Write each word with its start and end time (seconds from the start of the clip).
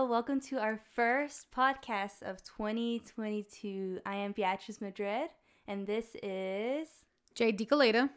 Hello, 0.00 0.10
welcome 0.10 0.40
to 0.40 0.58
our 0.58 0.80
first 0.94 1.50
podcast 1.54 2.22
of 2.22 2.42
2022. 2.42 4.00
I 4.06 4.14
am 4.14 4.32
Beatrice 4.32 4.80
Madrid, 4.80 5.28
and 5.68 5.86
this 5.86 6.16
is 6.22 6.88
Jade 7.34 7.58
Decoleta. 7.58 8.08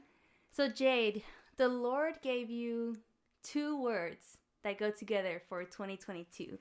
So, 0.49 0.69
Jade, 0.69 1.23
the 1.57 1.67
Lord 1.67 2.21
gave 2.21 2.49
you 2.49 2.99
two 3.43 3.77
words 3.83 4.37
that 4.63 4.77
go 4.77 4.91
together 4.91 5.41
for 5.49 5.65
2022, 5.65 6.57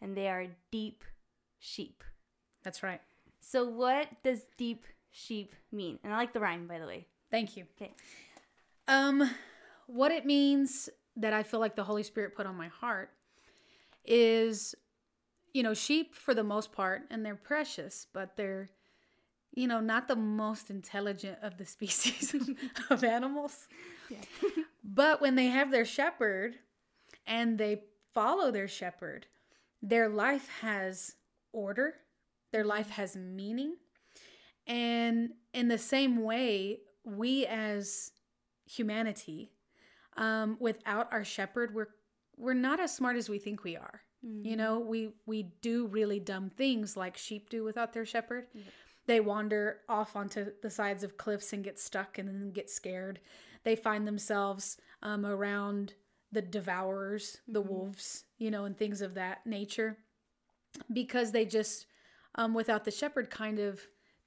and 0.00 0.16
they 0.16 0.28
are 0.28 0.46
deep 0.70 1.04
sheep. 1.58 2.02
That's 2.62 2.82
right. 2.82 3.02
So, 3.40 3.68
what 3.68 4.22
does 4.24 4.40
deep 4.56 4.86
sheep 5.10 5.54
mean? 5.70 5.98
And 6.02 6.14
I 6.14 6.16
like 6.16 6.32
the 6.32 6.40
rhyme, 6.40 6.66
by 6.66 6.78
the 6.78 6.86
way. 6.86 7.08
Thank 7.30 7.58
you. 7.58 7.66
Okay. 7.76 7.92
Um, 8.88 9.28
what 9.86 10.12
it 10.12 10.24
means 10.24 10.88
that 11.16 11.34
I 11.34 11.42
feel 11.42 11.60
like 11.60 11.76
the 11.76 11.84
Holy 11.84 12.02
Spirit 12.02 12.34
put 12.34 12.46
on 12.46 12.56
my 12.56 12.68
heart 12.68 13.10
is, 14.04 14.74
you 15.52 15.62
know, 15.62 15.74
sheep 15.74 16.14
for 16.14 16.34
the 16.34 16.44
most 16.44 16.72
part, 16.72 17.02
and 17.10 17.24
they're 17.24 17.34
precious, 17.36 18.06
but 18.12 18.36
they're, 18.36 18.70
you 19.54 19.66
know, 19.66 19.80
not 19.80 20.08
the 20.08 20.16
most 20.16 20.70
intelligent 20.70 21.38
of 21.42 21.58
the 21.58 21.66
species 21.76 22.34
of 22.90 23.04
animals. 23.04 23.68
Yeah. 24.10 24.18
but 24.84 25.20
when 25.20 25.34
they 25.34 25.46
have 25.46 25.70
their 25.70 25.84
shepherd 25.84 26.56
and 27.26 27.58
they 27.58 27.82
follow 28.14 28.50
their 28.50 28.68
shepherd, 28.68 29.26
their 29.82 30.08
life 30.08 30.48
has 30.60 31.16
order, 31.52 31.94
their 32.52 32.64
life 32.64 32.90
has 32.90 33.16
meaning. 33.16 33.76
And 34.66 35.30
in 35.52 35.68
the 35.68 35.78
same 35.78 36.22
way, 36.22 36.80
we 37.04 37.46
as 37.46 38.12
humanity, 38.64 39.50
um, 40.16 40.56
without 40.60 41.12
our 41.12 41.24
shepherd, 41.24 41.74
we're 41.74 41.88
we're 42.36 42.54
not 42.54 42.80
as 42.80 42.94
smart 42.94 43.16
as 43.16 43.28
we 43.28 43.38
think 43.38 43.64
we 43.64 43.76
are. 43.76 44.00
Mm-hmm. 44.24 44.46
You 44.46 44.56
know, 44.56 44.78
we 44.78 45.10
we 45.26 45.44
do 45.62 45.86
really 45.86 46.20
dumb 46.20 46.50
things 46.50 46.96
like 46.96 47.16
sheep 47.16 47.50
do 47.50 47.64
without 47.64 47.92
their 47.92 48.04
shepherd. 48.06 48.46
They 49.06 49.18
wander 49.20 49.78
off 49.88 50.14
onto 50.14 50.52
the 50.62 50.70
sides 50.70 51.02
of 51.02 51.16
cliffs 51.16 51.52
and 51.52 51.64
get 51.64 51.78
stuck 51.80 52.18
and 52.18 52.28
then 52.28 52.50
get 52.52 52.70
scared. 52.70 53.18
They 53.64 53.74
find 53.74 54.06
themselves 54.06 54.76
um, 55.02 55.26
around 55.26 55.94
the 56.30 56.42
devourers, 56.42 57.38
the 57.48 57.60
Mm-hmm. 57.60 57.68
wolves, 57.68 58.24
you 58.38 58.50
know, 58.50 58.64
and 58.64 58.76
things 58.78 59.02
of 59.02 59.14
that 59.14 59.44
nature 59.46 59.98
because 60.92 61.32
they 61.32 61.44
just, 61.44 61.86
um, 62.36 62.54
without 62.54 62.84
the 62.84 62.90
shepherd, 62.90 63.28
kind 63.28 63.58
of 63.58 63.80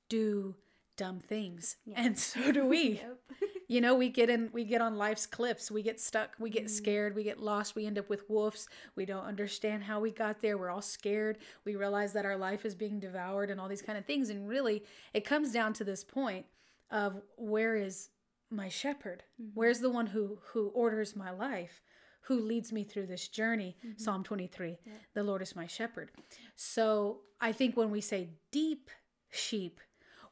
do 0.10 0.56
dumb 0.98 1.20
things. 1.20 1.78
Yeah. 1.86 1.96
And 1.98 2.20
so 2.20 2.52
do 2.52 2.66
we. 2.66 3.02
Yep. 3.02 3.20
You 3.68 3.82
know, 3.82 3.96
we 3.96 4.10
get 4.10 4.30
in, 4.30 4.50
we 4.54 4.64
get 4.64 4.82
on 4.82 4.96
life's 4.98 5.26
cliffs, 5.26 5.72
we 5.72 5.82
get 5.82 6.00
stuck, 6.00 6.36
we 6.40 6.50
get 6.50 6.66
Mhm. 6.66 6.70
scared, 6.70 7.16
we 7.16 7.24
get 7.24 7.40
lost, 7.40 7.76
we 7.76 7.86
end 7.86 7.98
up 7.98 8.10
with 8.10 8.30
wolves. 8.30 8.68
We 8.96 9.06
don't 9.06 9.24
understand 9.26 9.84
how 9.84 10.00
we 10.00 10.12
got 10.12 10.42
there. 10.42 10.58
We're 10.58 10.70
all 10.70 10.82
scared. 10.82 11.38
We 11.64 11.76
realize 11.76 12.14
that 12.14 12.26
our 12.26 12.38
life 12.38 12.66
is 12.66 12.76
being 12.76 13.00
devoured 13.00 13.50
and 13.50 13.60
all 13.60 13.68
these 13.68 13.82
kind 13.82 13.98
of 13.98 14.06
things. 14.06 14.30
And 14.30 14.48
really, 14.48 14.84
it 15.14 15.26
comes 15.26 15.52
down 15.52 15.74
to 15.74 15.84
this 15.84 16.04
point 16.04 16.46
of 16.92 17.22
where 17.38 17.76
is 17.76 18.10
my 18.52 18.70
shepherd? 18.70 19.24
Mhm. 19.42 19.52
Where's 19.56 19.80
the 19.80 19.90
one 19.90 20.08
who 20.08 20.36
who 20.54 20.68
orders 20.70 21.16
my 21.16 21.32
life? 21.32 21.82
Who 22.22 22.40
leads 22.40 22.72
me 22.72 22.84
through 22.84 23.08
this 23.08 23.28
journey? 23.28 23.78
Mhm. 23.84 24.00
Psalm 24.00 24.24
23. 24.24 24.78
Yeah. 24.86 24.94
The 25.14 25.24
Lord 25.24 25.42
is 25.42 25.56
my 25.56 25.68
shepherd. 25.68 26.12
So, 26.56 27.22
I 27.42 27.52
think 27.52 27.76
when 27.76 27.92
we 27.92 28.02
say 28.02 28.30
deep 28.52 28.90
sheep, 29.30 29.80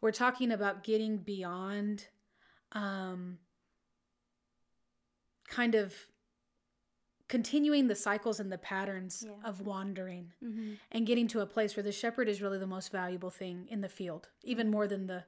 we're 0.01 0.11
talking 0.11 0.51
about 0.51 0.83
getting 0.83 1.17
beyond 1.17 2.07
um, 2.73 3.37
kind 5.47 5.75
of 5.75 5.93
continuing 7.27 7.87
the 7.87 7.95
cycles 7.95 8.39
and 8.39 8.51
the 8.51 8.57
patterns 8.57 9.23
Yeah. 9.27 9.35
of 9.47 9.61
wandering 9.61 10.33
Mhm. 10.41 10.77
and 10.91 11.07
getting 11.07 11.27
to 11.29 11.39
a 11.39 11.45
place 11.45 11.75
where 11.75 11.83
the 11.83 11.91
shepherd 11.91 12.27
is 12.27 12.41
really 12.41 12.57
the 12.59 12.67
most 12.67 12.91
valuable 12.91 13.29
thing 13.29 13.67
in 13.69 13.81
the 13.81 13.89
field 13.89 14.29
even 14.43 14.69
more 14.69 14.87
than 14.87 15.07
the 15.07 15.25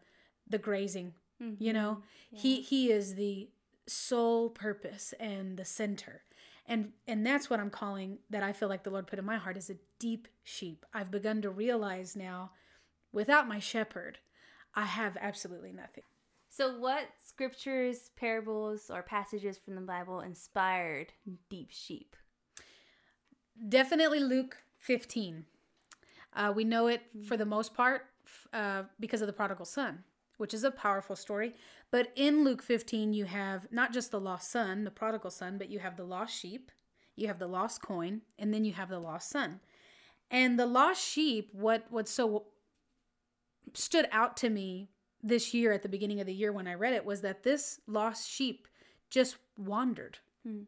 the 0.48 0.60
grazing 0.60 1.16
you 1.60 1.74
know 1.74 2.04
Mhm. 2.32 2.38
he 2.38 2.62
he 2.62 2.92
is 2.92 3.16
the 3.16 3.50
sole 3.88 4.50
purpose 4.50 5.14
and 5.14 5.58
the 5.58 5.66
center 5.66 6.24
and 6.68 6.94
and 7.08 7.26
that's 7.26 7.50
what 7.50 7.60
i'm 7.60 7.70
calling 7.72 8.20
that 8.30 8.42
i 8.44 8.54
feel 8.54 8.70
like 8.70 8.84
the 8.84 8.90
lord 8.92 9.06
put 9.08 9.18
in 9.20 9.26
my 9.26 9.38
heart 9.38 9.58
is 9.58 9.70
a 9.70 9.78
deep 10.00 10.28
sheep 10.44 10.86
i've 10.94 11.12
begun 11.12 11.42
to 11.42 11.50
realize 11.50 12.16
now 12.16 12.52
without 13.12 13.48
my 13.48 13.60
shepherd 13.60 14.20
i 14.76 14.86
have 14.86 15.18
absolutely 15.20 15.72
nothing 15.74 16.04
So, 16.56 16.78
what 16.78 17.08
scriptures, 17.22 18.12
parables, 18.16 18.90
or 18.90 19.04
passages 19.04 19.58
from 19.58 19.76
the 19.76 19.82
Bible 19.82 20.22
inspired 20.22 21.12
deep 21.50 21.70
sheep? 21.72 22.16
definitely 23.70 24.20
luke 24.20 24.58
15 24.80 25.46
uh, 26.36 26.52
we 26.54 26.64
know 26.64 26.88
it 26.88 27.02
for 27.26 27.38
the 27.38 27.46
most 27.46 27.74
part 27.74 28.08
uh, 28.52 28.84
because 29.00 29.22
of 29.22 29.28
the 29.28 29.34
prodigal 29.34 29.66
son 29.66 30.04
which 30.38 30.54
is 30.54 30.66
a 30.66 30.72
powerful 30.72 31.16
story. 31.16 31.54
But 31.92 32.12
in 32.16 32.44
luke 32.44 32.62
15 32.62 33.14
you 33.14 33.26
have 33.26 33.72
not 33.72 33.94
just 33.94 34.12
the 34.12 34.20
lost 34.20 34.52
son 34.52 34.84
the 34.84 34.92
prodigal 34.92 35.32
son 35.32 35.58
but 35.58 35.70
you 35.70 35.80
have 35.80 35.96
the 35.96 36.04
lost 36.04 36.38
sheep 36.38 36.72
you 37.16 37.28
have 37.28 37.40
the 37.40 37.48
lost 37.48 37.82
coin 37.82 38.22
and 38.38 38.54
then 38.54 38.66
you 38.66 38.74
have 38.74 38.90
the 38.90 39.00
lost 39.00 39.30
son. 39.30 39.62
And 40.30 40.60
the 40.60 40.66
lost 40.66 41.02
sheep 41.02 41.50
what 41.54 41.86
what 41.90 42.10
so 42.10 42.48
stood 43.74 44.08
out 44.12 44.36
to 44.38 44.50
me 44.50 44.90
this 45.28 45.54
year 45.54 45.72
at 45.72 45.82
the 45.82 45.90
beginning 45.90 46.20
of 46.20 46.28
the 46.28 46.34
year 46.34 46.52
when 46.54 46.68
i 46.68 46.74
read 46.74 46.94
it 46.94 47.04
was 47.06 47.22
that 47.22 47.44
this 47.44 47.80
lost 47.88 48.30
sheep 48.30 48.68
just 49.10 49.38
wandered 49.58 50.20
Hmm. 50.44 50.64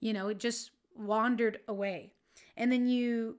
you 0.00 0.12
know 0.12 0.28
it 0.28 0.38
just 0.38 0.70
wandered 0.94 1.60
away 1.66 2.12
and 2.56 2.70
then 2.70 2.86
you 2.86 3.38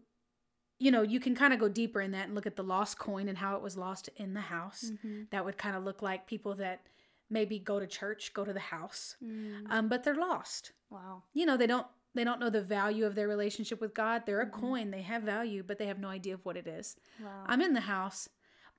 you 0.79 0.89
know 0.89 1.03
you 1.03 1.19
can 1.19 1.35
kind 1.35 1.53
of 1.53 1.59
go 1.59 1.69
deeper 1.69 2.01
in 2.01 2.11
that 2.11 2.25
and 2.25 2.33
look 2.35 2.47
at 2.47 2.55
the 2.55 2.63
lost 2.63 2.97
coin 2.97 3.27
and 3.29 3.37
how 3.37 3.55
it 3.55 3.61
was 3.61 3.77
lost 3.77 4.09
in 4.15 4.33
the 4.33 4.41
house 4.41 4.91
Mhm. 5.05 5.29
that 5.29 5.45
would 5.45 5.57
kind 5.57 5.75
of 5.75 5.83
look 5.83 6.01
like 6.01 6.25
people 6.25 6.55
that 6.55 6.87
maybe 7.29 7.59
go 7.59 7.79
to 7.79 7.85
church 7.87 8.33
go 8.33 8.43
to 8.43 8.53
the 8.53 8.59
house 8.75 9.15
Mm. 9.23 9.65
um, 9.69 9.87
but 9.89 10.03
they're 10.03 10.15
lost 10.15 10.71
Wow. 10.89 11.23
you 11.33 11.45
know 11.45 11.55
they 11.57 11.67
don't 11.67 11.87
they 12.15 12.23
don't 12.25 12.39
know 12.39 12.49
the 12.49 12.61
value 12.61 13.05
of 13.05 13.13
their 13.15 13.27
relationship 13.27 13.79
with 13.79 13.93
god 13.93 14.25
they're 14.25 14.41
a 14.41 14.47
Mhm. 14.47 14.51
coin 14.65 14.91
they 14.91 15.03
have 15.03 15.21
value 15.23 15.61
but 15.63 15.77
they 15.77 15.85
have 15.87 15.99
no 15.99 16.09
idea 16.09 16.33
of 16.33 16.43
what 16.45 16.57
it 16.57 16.65
is 16.67 16.95
Wow. 17.21 17.43
i'm 17.45 17.61
in 17.61 17.73
the 17.73 17.81
house 17.81 18.27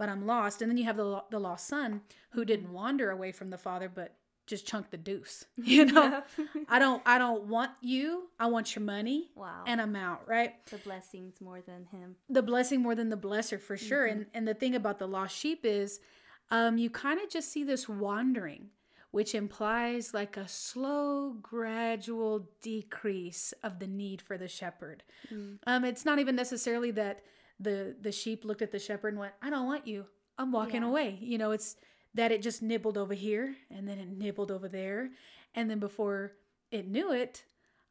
but 0.03 0.09
i'm 0.13 0.27
lost 0.27 0.61
and 0.63 0.69
then 0.71 0.77
you 0.81 0.85
have 0.91 0.97
the, 0.97 1.23
the 1.31 1.39
lost 1.49 1.65
son 1.69 2.01
who 2.35 2.45
didn't 2.45 2.73
wander 2.73 3.11
away 3.11 3.31
from 3.39 3.51
the 3.51 3.59
father 3.69 3.89
but 3.89 4.09
just 4.53 4.67
chunk 4.67 4.91
the 4.91 4.97
deuce 4.97 5.45
you 5.57 5.85
know 5.85 6.03
Yep. 6.03 6.29
i 6.69 6.79
don't 6.85 7.03
i 7.07 7.17
don't 7.25 7.45
want 7.45 7.71
you 7.81 8.07
i 8.41 8.47
want 8.55 8.75
your 8.75 8.85
money 8.85 9.31
wow. 9.37 9.63
and 9.71 9.81
i'm 9.81 9.95
out 10.09 10.23
right 10.27 10.53
the 10.75 10.79
blessings 10.79 11.41
more 11.41 11.61
than 11.71 11.85
him. 11.95 12.17
the 12.29 12.43
blessing 12.43 12.81
more 12.83 12.97
than 12.97 13.09
the 13.11 13.17
blesser 13.29 13.61
for 13.69 13.77
sure. 13.77 14.07
Mhm. 14.09 14.13
And 14.13 14.27
and 14.35 14.49
the 14.51 14.55
thing 14.63 14.75
about 14.75 14.99
the 14.99 15.07
lost 15.19 15.35
sheep 15.43 15.61
is, 15.65 16.01
um, 16.51 16.77
you 16.83 16.91
kind 16.91 17.19
of 17.23 17.31
just 17.31 17.49
see 17.55 17.65
this 17.65 17.89
wandering, 17.89 18.63
which 19.13 19.33
implies 19.35 20.13
like 20.21 20.37
a 20.37 20.49
slow, 20.49 21.35
gradual 21.41 22.49
decrease 22.63 23.55
of 23.63 23.79
the 23.79 23.87
need 23.87 24.21
for 24.21 24.37
the 24.37 24.49
shepherd. 24.49 25.05
Mm. 25.33 25.59
Um, 25.71 25.85
it's 25.85 26.05
not 26.05 26.19
even 26.19 26.35
necessarily 26.37 26.91
that 26.93 27.17
the 27.61 27.95
the 28.01 28.13
sheep 28.13 28.45
looked 28.45 28.63
at 28.63 28.73
the 28.73 28.79
shepherd 28.79 29.09
and 29.09 29.19
went, 29.21 29.35
"I 29.43 29.51
don't 29.51 29.67
want 29.67 29.87
you. 29.87 30.07
I'm 30.39 30.53
walking 30.53 30.83
Yeah. 30.83 30.89
away." 30.89 31.19
You 31.21 31.39
know, 31.39 31.51
it's 31.53 31.77
that 32.15 32.33
it 32.33 32.43
just 32.43 32.63
nibbled 32.63 32.99
over 32.99 33.15
here 33.15 33.57
and 33.71 33.89
then 33.89 33.99
it 33.99 34.09
nibbled 34.09 34.51
over 34.51 34.69
there, 34.69 35.11
and 35.55 35.71
then 35.71 35.79
before 35.79 36.33
it 36.71 36.87
knew 36.89 37.13
it, 37.13 37.45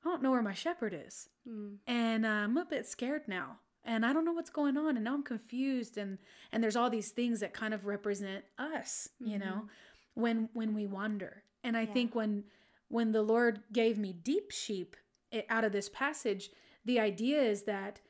I 0.03 0.09
don't 0.09 0.21
know 0.23 0.31
where 0.31 0.41
my 0.41 0.53
shepherd 0.53 0.93
is 0.93 1.29
Mm. 1.47 1.77
and 1.87 2.25
uh, 2.25 2.29
I'm 2.29 2.57
a 2.57 2.65
bit 2.65 2.85
scared 2.85 3.27
now 3.27 3.59
and 3.83 4.05
I 4.05 4.13
don't 4.13 4.25
know 4.25 4.31
what's 4.33 4.49
going 4.51 4.77
on 4.77 4.95
and 4.95 5.03
now 5.03 5.15
I'm 5.15 5.23
confused 5.23 5.97
and 5.97 6.19
and 6.51 6.63
there's 6.63 6.75
all 6.75 6.89
these 6.91 7.09
things 7.09 7.39
that 7.39 7.51
kind 7.53 7.73
of 7.73 7.85
represent 7.87 8.45
us 8.59 9.09
you 9.19 9.39
know 9.39 9.67
when 10.13 10.49
when 10.53 10.75
we 10.75 10.85
wander 10.85 11.43
and 11.63 11.75
I 11.75 11.81
Yeah. 11.85 11.93
think 11.93 12.13
when 12.15 12.43
when 12.89 13.11
the 13.11 13.23
Lord 13.23 13.61
gave 13.73 13.97
me 13.97 14.13
deep 14.13 14.51
sheep 14.51 14.95
i- 15.33 15.45
out 15.49 15.63
of 15.63 15.71
this 15.71 15.89
passage 15.89 16.51
the 16.85 16.99
idea 16.99 17.41
is 17.41 17.63
that 17.63 18.01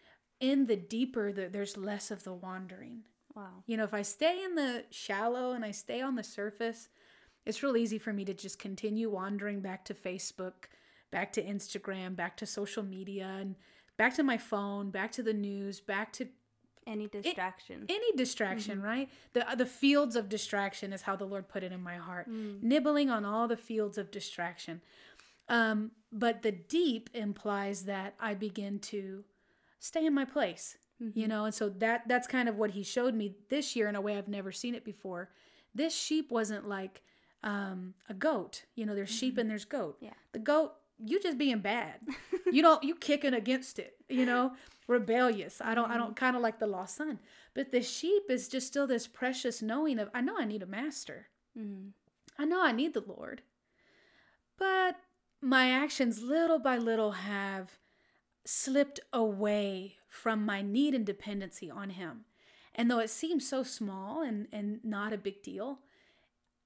in 0.41 0.65
the 0.65 0.75
deeper 0.75 1.31
the, 1.31 1.47
there's 1.47 1.77
less 1.77 2.11
of 2.11 2.23
the 2.23 2.33
wandering 2.33 3.03
Wow. 3.33 3.63
you 3.65 3.77
know 3.77 3.85
if 3.85 3.93
I 3.93 4.01
stay 4.01 4.43
in 4.43 4.55
the 4.55 4.83
shallow 4.89 5.53
and 5.53 5.63
I 5.63 5.71
stay 5.71 6.01
on 6.01 6.15
the 6.15 6.23
surface 6.23 6.89
it's 7.45 7.63
real 7.63 7.77
easy 7.77 7.97
for 7.97 8.11
me 8.13 8.25
to 8.25 8.33
just 8.33 8.59
continue 8.59 9.09
wandering 9.09 9.61
back 9.61 9.83
to 9.85 9.93
Facebook, 9.95 10.65
back 11.11 11.33
to 11.33 11.43
Instagram, 11.43 12.15
back 12.15 12.37
to 12.37 12.45
social 12.45 12.83
media, 12.83 13.37
and 13.39 13.55
back 13.97 14.13
to 14.15 14.23
my 14.23 14.37
phone, 14.37 14.91
back 14.91 15.11
to 15.13 15.23
the 15.23 15.33
news, 15.33 15.79
back 15.79 16.13
to 16.13 16.27
Any 16.85 17.07
distraction. 17.07 17.85
any 17.89 18.11
distraction, 18.15 18.81
right? 18.81 19.09
The 19.33 19.45
the 19.57 19.65
fields 19.65 20.15
of 20.15 20.29
distraction 20.29 20.93
is 20.93 21.01
how 21.03 21.15
the 21.15 21.25
Lord 21.25 21.47
put 21.47 21.63
it 21.63 21.71
in 21.71 21.81
my 21.81 21.95
heart. 21.95 22.29
Mm. 22.29 22.61
Nibbling 22.61 23.09
on 23.09 23.25
all 23.25 23.47
the 23.47 23.57
fields 23.57 23.97
of 23.97 24.11
distraction. 24.11 24.81
Um, 25.49 25.91
but 26.11 26.43
the 26.43 26.51
deep 26.51 27.09
implies 27.13 27.85
that 27.85 28.13
I 28.19 28.35
begin 28.35 28.77
to 28.79 29.23
stay 29.81 30.05
in 30.05 30.13
my 30.13 30.23
place 30.25 30.77
you 30.99 31.25
Mhm. 31.25 31.27
know 31.29 31.45
and 31.45 31.53
so 31.55 31.67
that 31.67 32.07
that's 32.07 32.27
kind 32.27 32.47
of 32.47 32.55
what 32.57 32.71
he 32.71 32.83
showed 32.83 33.15
me 33.15 33.35
this 33.49 33.75
year 33.75 33.89
in 33.89 33.95
a 33.95 34.01
way 34.01 34.17
i've 34.17 34.27
never 34.27 34.51
seen 34.51 34.75
it 34.75 34.85
before 34.85 35.29
this 35.75 35.93
sheep 35.95 36.31
wasn't 36.31 36.67
like 36.67 37.01
um, 37.43 37.95
a 38.07 38.13
goat 38.13 38.65
you 38.75 38.85
know 38.85 38.93
there's 38.95 39.09
sheep 39.09 39.37
and 39.39 39.49
there's 39.49 39.65
goat 39.65 39.97
Yeah. 39.99 40.13
the 40.31 40.39
goat 40.39 40.73
you 41.03 41.19
just 41.19 41.39
being 41.39 41.61
bad. 41.61 41.99
you 42.51 42.61
don't 42.61 42.83
you 42.83 42.93
kicking 42.93 43.33
against 43.33 43.79
it, 43.79 43.95
you 44.07 44.23
know, 44.23 44.53
rebellious. 44.87 45.59
I 45.59 45.73
don't 45.73 45.89
I 45.89 45.97
don't 45.97 46.15
kind 46.15 46.35
of 46.35 46.43
like 46.43 46.59
the 46.59 46.67
lost 46.67 46.95
son. 46.97 47.17
But 47.55 47.71
the 47.71 47.81
sheep 47.81 48.23
is 48.29 48.47
just 48.47 48.67
still 48.67 48.85
this 48.85 49.07
precious 49.07 49.63
knowing 49.63 49.97
of 49.97 50.11
I 50.13 50.21
know 50.21 50.35
I 50.37 50.45
need 50.45 50.61
a 50.61 50.67
master. 50.67 51.29
Mm-hmm. 51.57 51.87
I 52.37 52.45
know 52.45 52.61
I 52.63 52.71
need 52.71 52.93
the 52.93 53.01
Lord. 53.15 53.41
But 54.59 54.97
my 55.41 55.71
actions 55.71 56.21
little 56.21 56.59
by 56.59 56.77
little 56.77 57.13
have 57.13 57.79
slipped 58.45 58.99
away 59.13 59.95
from 60.07 60.45
my 60.45 60.61
need 60.61 60.93
and 60.93 61.05
dependency 61.05 61.69
on 61.69 61.91
him. 61.91 62.25
And 62.73 62.89
though 62.89 62.99
it 62.99 63.09
seems 63.09 63.47
so 63.47 63.63
small 63.63 64.21
and, 64.21 64.47
and 64.51 64.79
not 64.83 65.13
a 65.13 65.17
big 65.17 65.43
deal, 65.43 65.79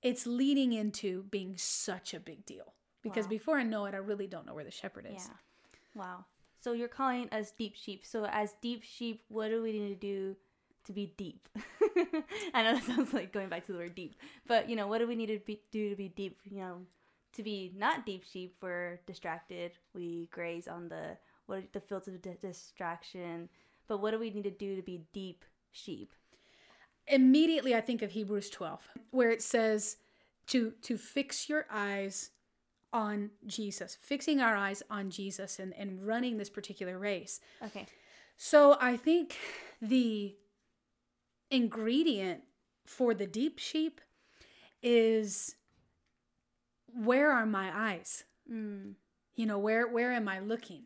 it's 0.02 0.28
leading 0.28 0.74
into 0.74 1.24
being 1.24 1.56
such 1.58 2.14
a 2.14 2.20
big 2.20 2.46
deal. 2.46 2.74
Because 3.02 3.26
Wow. 3.26 3.30
before 3.30 3.58
I 3.60 3.64
know 3.64 3.86
it, 3.86 3.94
I 3.94 3.98
really 3.98 4.28
don't 4.28 4.46
know 4.46 4.54
where 4.54 4.64
the 4.64 4.72
shepherd 4.72 5.08
is. 5.08 5.28
Yeah. 5.28 6.02
Wow. 6.02 6.26
So 6.62 6.74
you're 6.74 6.88
calling 6.88 7.30
us 7.32 7.52
deep 7.52 7.76
sheep. 7.76 8.06
So 8.06 8.26
as 8.26 8.54
deep 8.62 8.84
sheep, 8.84 9.24
what 9.28 9.50
do 9.50 9.62
we 9.62 9.72
need 9.72 9.90
to 9.90 9.96
do 9.96 10.36
to 10.86 10.94
be 10.94 11.14
deep? 11.18 11.48
I 12.54 12.64
know 12.64 12.74
that 12.76 12.84
sounds 12.84 13.14
like 13.14 13.32
going 13.32 13.50
back 13.50 13.66
to 13.68 13.72
the 13.72 13.78
word 13.78 13.96
deep, 13.96 14.16
but 14.48 14.70
you 14.70 14.76
know, 14.76 14.88
what 14.88 15.00
do 15.00 15.08
we 15.08 15.16
need 15.16 15.28
to 15.28 15.40
be, 15.40 15.62
do 15.72 15.90
to 15.90 15.96
be 15.96 16.10
deep? 16.10 16.40
You 16.50 16.58
know, 16.58 16.78
to 17.34 17.44
be 17.44 17.72
not 17.76 18.06
deep 18.06 18.24
sheep, 18.24 18.56
we're 18.62 19.00
distracted. 19.06 19.74
We 19.94 20.28
graze 20.32 20.68
on 20.68 20.90
the 20.90 21.18
what 21.46 21.60
are 21.60 21.64
the 21.74 21.80
fields 21.80 22.08
of 22.08 22.22
di- 22.22 22.38
distraction. 22.42 23.50
But 23.88 24.02
what 24.02 24.12
do 24.12 24.20
we 24.20 24.32
need 24.32 24.44
to 24.44 24.52
do 24.52 24.76
to 24.76 24.82
be 24.82 25.06
deep 25.14 25.46
sheep? 25.72 26.14
Immediately 27.08 27.76
I 27.76 27.82
think 27.82 28.02
of 28.02 28.12
Hebrews 28.12 28.50
12, 28.50 28.82
where 29.12 29.30
it 29.30 29.42
says 29.42 29.98
to 30.48 30.72
to 30.82 30.98
fix 30.98 31.48
your 31.48 31.66
eyes 31.70 32.32
on 32.92 33.30
Jesus, 33.46 33.98
fixing 34.00 34.40
our 34.40 34.56
eyes 34.56 34.82
on 34.90 35.10
Jesus 35.10 35.60
and, 35.60 35.74
and 35.78 36.06
running 36.08 36.38
this 36.38 36.50
particular 36.50 36.98
race. 36.98 37.42
Okay. 37.64 37.86
So 38.38 38.78
I 38.80 38.98
think 38.98 39.38
the 39.82 40.36
ingredient 41.52 42.42
for 42.86 43.14
the 43.14 43.28
deep 43.28 43.60
sheep 43.60 44.02
is 44.82 45.56
where 46.88 47.32
are 47.32 47.46
my 47.46 47.72
eyes? 47.74 48.24
Mm. 48.52 48.94
You 49.36 49.46
know, 49.46 49.60
where 49.60 49.88
where 49.88 50.14
am 50.14 50.28
I 50.28 50.40
looking? 50.40 50.84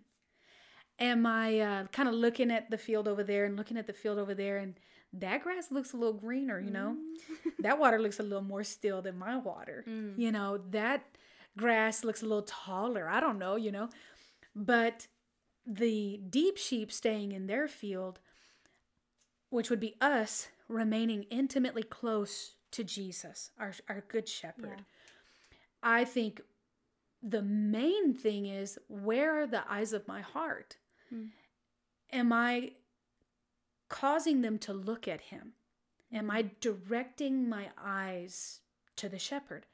Am 0.99 1.25
I 1.25 1.59
uh, 1.59 1.83
kind 1.87 2.09
of 2.09 2.15
looking 2.15 2.51
at 2.51 2.69
the 2.69 2.77
field 2.77 3.07
over 3.07 3.23
there 3.23 3.45
and 3.45 3.55
looking 3.55 3.77
at 3.77 3.87
the 3.87 3.93
field 3.93 4.19
over 4.19 4.33
there 4.33 4.57
and 4.57 4.75
that 5.13 5.43
grass 5.43 5.71
looks 5.71 5.93
a 5.93 5.97
little 5.97 6.13
greener, 6.13 6.59
you 6.59 6.69
know? 6.69 6.95
that 7.59 7.79
water 7.79 7.99
looks 7.99 8.19
a 8.19 8.23
little 8.23 8.43
more 8.43 8.63
still 8.63 9.01
than 9.01 9.17
my 9.17 9.37
water. 9.37 9.83
Mm. 9.87 10.17
You 10.17 10.31
know, 10.31 10.59
that 10.69 11.03
grass 11.57 12.03
looks 12.03 12.21
a 12.21 12.25
little 12.25 12.43
taller. 12.43 13.09
I 13.09 13.19
don't 13.19 13.39
know, 13.39 13.55
you 13.55 13.71
know. 13.71 13.89
But 14.55 15.07
the 15.65 16.19
deep 16.29 16.57
sheep 16.57 16.91
staying 16.91 17.31
in 17.31 17.47
their 17.47 17.67
field, 17.67 18.19
which 19.49 19.69
would 19.69 19.79
be 19.79 19.95
us 20.01 20.49
remaining 20.67 21.23
intimately 21.23 21.83
close 21.83 22.55
to 22.71 22.83
Jesus, 22.83 23.51
our, 23.59 23.73
our 23.87 24.03
good 24.07 24.27
shepherd. 24.27 24.77
Yeah. 24.77 24.83
I 25.81 26.05
think 26.05 26.41
the 27.21 27.41
main 27.41 28.13
thing 28.13 28.45
is 28.45 28.77
where 28.87 29.41
are 29.41 29.47
the 29.47 29.63
eyes 29.69 29.93
of 29.93 30.07
my 30.07 30.21
heart? 30.21 30.77
Mm. 31.13 31.29
Am 32.11 32.33
I 32.33 32.71
causing 33.87 34.41
them 34.41 34.57
to 34.59 34.73
look 34.73 35.07
at 35.07 35.21
him? 35.21 35.53
Am 36.11 36.29
I 36.31 36.51
directing 36.59 37.47
my 37.49 37.67
eyes 37.81 38.61
to 38.95 39.09
the 39.09 39.19
shepherd? 39.19 39.65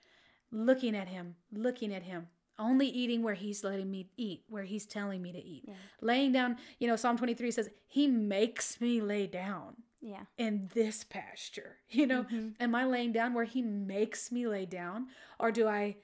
Looking 0.52 0.96
at 0.96 1.08
him, 1.08 1.36
looking 1.52 1.94
at 1.94 2.04
him, 2.04 2.28
only 2.58 2.88
eating 2.88 3.24
where 3.24 3.34
he's 3.34 3.64
letting 3.64 3.90
me 3.92 4.10
eat, 4.18 4.44
where 4.48 4.64
he's 4.64 4.86
telling 4.86 5.22
me 5.22 5.32
to 5.32 5.44
eat. 5.44 5.64
Yeah. 5.68 5.74
Laying 6.02 6.32
down, 6.32 6.58
you 6.80 6.88
know, 6.88 6.96
Psalm 6.96 7.18
23 7.18 7.52
says, 7.52 7.70
He 7.88 8.08
makes 8.08 8.80
me 8.80 9.02
lay 9.02 9.28
down 9.28 9.76
Yeah. 10.02 10.24
in 10.38 10.70
this 10.74 11.04
pasture. 11.04 11.78
You 11.90 12.08
know, 12.08 12.24
Mhm. 12.26 12.56
am 12.60 12.76
I 12.76 12.86
laying 12.86 13.12
down 13.12 13.34
where 13.34 13.44
he 13.46 13.62
makes 13.62 14.32
me 14.32 14.48
lay 14.48 14.66
down? 14.66 15.08
Or 15.40 15.52
do 15.52 15.68
I 15.68 15.98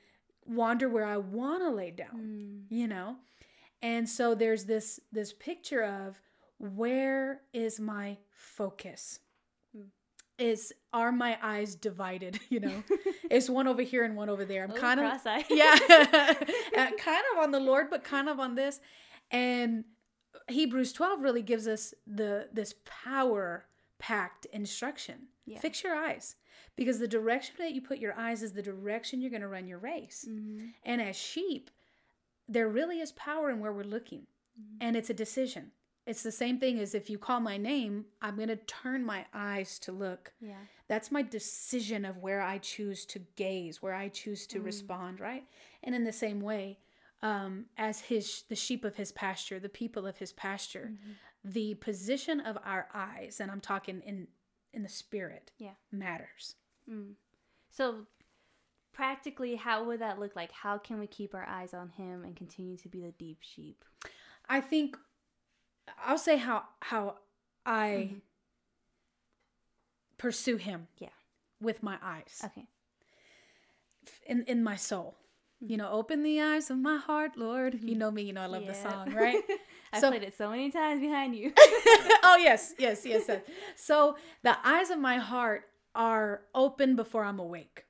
wander 0.46 0.90
where 0.90 1.06
I 1.06 1.18
want 1.18 1.62
to 1.64 1.70
lay 1.70 1.92
down? 1.92 2.68
Mm. 2.70 2.76
You 2.78 2.88
know? 2.88 3.18
And 3.82 4.08
so 4.08 4.36
there's 4.36 4.66
this 4.66 5.00
this 5.12 5.34
picture 5.34 5.84
of 5.84 6.22
where 6.58 7.42
is 7.54 7.80
my 7.80 8.18
focus? 8.32 9.20
Hmm. 9.76 9.86
Is 10.38 10.72
are 10.94 11.12
my 11.12 11.38
eyes 11.42 11.76
divided? 11.76 12.40
You 12.50 12.60
know, 12.60 12.84
is 13.32 13.50
one 13.50 13.68
over 13.68 13.82
here 13.82 14.04
and 14.04 14.16
one 14.16 14.30
over 14.30 14.46
there? 14.46 14.64
I'm 14.64 14.72
kind 14.72 15.00
of 15.00 15.06
yeah, 15.50 15.76
Uh, 16.78 16.92
kind 16.98 17.24
of 17.34 17.40
on 17.44 17.52
the 17.52 17.60
Lord, 17.60 17.90
but 17.90 18.04
kind 18.04 18.30
of 18.30 18.40
on 18.40 18.56
this. 18.56 18.80
And 19.32 19.86
Hebrews 20.48 20.94
12 20.94 21.22
really 21.22 21.42
gives 21.42 21.68
us 21.68 21.94
the 22.06 22.50
this 22.54 22.76
power 22.86 23.66
packed 24.00 24.46
instruction. 24.46 25.28
Yeah. 25.46 25.60
Fix 25.60 25.84
your 25.84 25.96
eyes 25.96 26.36
because 26.76 27.00
the 27.00 27.08
direction 27.08 27.56
that 27.60 27.74
you 27.74 27.82
put 27.82 27.98
your 28.00 28.18
eyes 28.18 28.44
is 28.44 28.54
the 28.54 28.62
direction 28.62 29.22
you're 29.22 29.30
going 29.32 29.42
to 29.42 29.48
run 29.48 29.68
your 29.68 29.80
race. 29.80 30.26
Mhm. 30.30 30.74
And 30.84 31.02
as 31.02 31.16
sheep, 31.16 31.70
there 32.52 32.68
really 32.70 33.00
is 33.00 33.12
power 33.14 33.50
in 33.50 33.60
where 33.60 33.72
we're 33.74 33.84
looking, 33.84 34.28
Mhm. 34.60 34.78
and 34.82 34.96
it's 34.96 35.10
a 35.10 35.14
decision. 35.14 35.72
It's 36.06 36.24
the 36.24 36.32
same 36.32 36.60
thing 36.60 36.80
as 36.80 36.94
if 36.96 37.10
you 37.10 37.18
call 37.18 37.40
my 37.40 37.58
name, 37.58 38.08
I'm 38.22 38.36
going 38.36 38.48
to 38.50 38.56
turn 38.56 39.06
my 39.06 39.28
eyes 39.34 39.78
to 39.80 39.92
look. 39.92 40.34
Yeah. 40.42 40.66
That's 40.88 41.12
my 41.12 41.22
decision 41.22 42.04
of 42.06 42.18
where 42.18 42.42
I 42.42 42.58
choose 42.58 43.06
to 43.08 43.20
gaze, 43.20 43.82
where 43.82 43.94
I 43.94 44.10
choose 44.10 44.48
to 44.48 44.60
Mm. 44.60 44.66
respond, 44.66 45.20
right? 45.20 45.48
And 45.84 45.94
in 45.96 46.04
the 46.04 46.12
same 46.12 46.42
way, 46.42 46.80
um, 47.22 47.70
as 47.78 48.02
his 48.02 48.42
the 48.50 48.56
sheep 48.56 48.84
of 48.84 48.96
his 48.96 49.12
pasture, 49.12 49.60
the 49.60 49.70
people 49.70 50.08
of 50.08 50.18
his 50.18 50.34
pasture, 50.34 50.92
Mhm. 50.98 51.16
the 51.44 51.76
position 51.76 52.40
of 52.40 52.58
our 52.64 52.90
eyes, 52.94 53.40
and 53.40 53.52
I'm 53.52 53.62
talking 53.62 54.02
in 54.02 54.28
in 54.74 54.84
the 54.84 54.90
spirit, 54.90 55.52
Yeah. 55.58 55.76
matters. 55.92 56.56
Mm. 56.88 57.16
So, 57.70 58.08
practically, 58.94 59.56
how 59.56 59.84
would 59.86 60.00
that 60.02 60.20
look 60.20 60.36
like? 60.36 60.52
How 60.52 60.78
can 60.78 61.00
we 61.00 61.08
keep 61.08 61.34
our 61.34 61.46
eyes 61.48 61.74
on 61.74 61.90
Him 61.90 62.24
and 62.24 62.36
continue 62.36 62.78
to 62.78 62.90
be 62.90 63.02
the 63.02 63.12
deep 63.12 63.40
sheep? 63.42 63.84
I 64.50 64.62
think 64.62 64.98
I'll 66.06 66.18
say 66.18 66.38
how 66.38 66.64
how 66.82 67.18
I 67.66 68.12
Mhm. 68.14 68.22
pursue 70.18 70.58
him. 70.58 70.88
Yeah. 70.98 71.10
With 71.60 71.84
my 71.84 71.98
eyes. 72.02 72.42
Okay. 72.44 72.68
In 74.26 74.44
in 74.46 74.64
my 74.64 74.76
soul. 74.76 75.18
You 75.64 75.78
know, 75.78 75.92
open 75.92 76.24
the 76.24 76.42
eyes 76.42 76.72
of 76.72 76.78
my 76.80 76.98
heart, 76.98 77.38
Lord. 77.38 77.84
You 77.84 77.94
know 77.96 78.10
me, 78.10 78.24
you 78.24 78.34
know 78.34 78.42
I 78.42 78.48
love 78.48 78.66
the 78.66 78.74
song, 78.74 79.14
right? 79.14 79.44
I 79.94 80.00
So- 80.00 80.10
played 80.10 80.24
it 80.24 80.36
so 80.36 80.50
many 80.50 80.72
times 80.72 81.02
behind 81.02 81.36
you. 81.36 81.54
oh 82.24 82.38
yes, 82.40 82.74
yes, 82.80 83.06
yes, 83.06 83.26
yes. 83.28 83.42
So 83.76 84.18
the 84.42 84.58
eyes 84.68 84.90
of 84.90 84.98
my 85.00 85.18
heart 85.18 85.70
are 85.94 86.42
open 86.56 86.96
before 86.96 87.24
I'm 87.26 87.38
awake. 87.40 87.86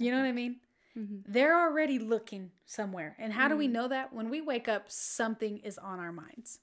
You 0.00 0.10
know 0.10 0.18
what 0.18 0.26
I 0.26 0.32
mean? 0.32 0.60
Mhm. 0.96 1.22
They're 1.28 1.58
already 1.58 1.98
looking 1.98 2.50
somewhere. 2.66 3.14
And 3.18 3.32
how 3.32 3.46
do 3.48 3.56
we 3.56 3.68
Mm. 3.68 3.72
know 3.72 3.88
that? 3.88 4.12
When 4.12 4.28
we 4.30 4.40
wake 4.40 4.66
up, 4.66 4.90
something 4.90 5.58
is 5.58 5.78
on 5.78 6.00
our 6.00 6.10
minds. 6.12 6.58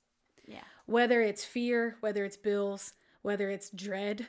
Yeah. 0.45 0.63
Whether 0.85 1.21
it's 1.21 1.45
fear, 1.45 1.97
whether 2.01 2.25
it's 2.25 2.35
bills, 2.37 2.93
whether 3.21 3.49
it's 3.49 3.69
dread 3.69 4.27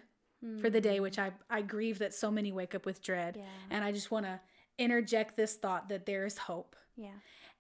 for 0.60 0.70
the 0.70 0.80
day, 0.80 0.98
Mm. 0.98 1.02
which 1.02 1.18
I, 1.18 1.32
I 1.50 1.62
grieve 1.62 1.98
that 1.98 2.14
so 2.14 2.30
many 2.30 2.52
wake 2.52 2.74
up 2.74 2.86
with 2.86 3.02
dread. 3.02 3.36
Yeah. 3.36 3.48
And 3.70 3.82
I 3.84 3.90
just 3.90 4.10
want 4.12 4.26
to 4.26 4.40
interject 4.78 5.34
this 5.34 5.56
thought 5.56 5.88
that 5.88 6.06
there 6.06 6.24
is 6.24 6.38
hope 6.38 6.76
Yeah. 6.96 7.18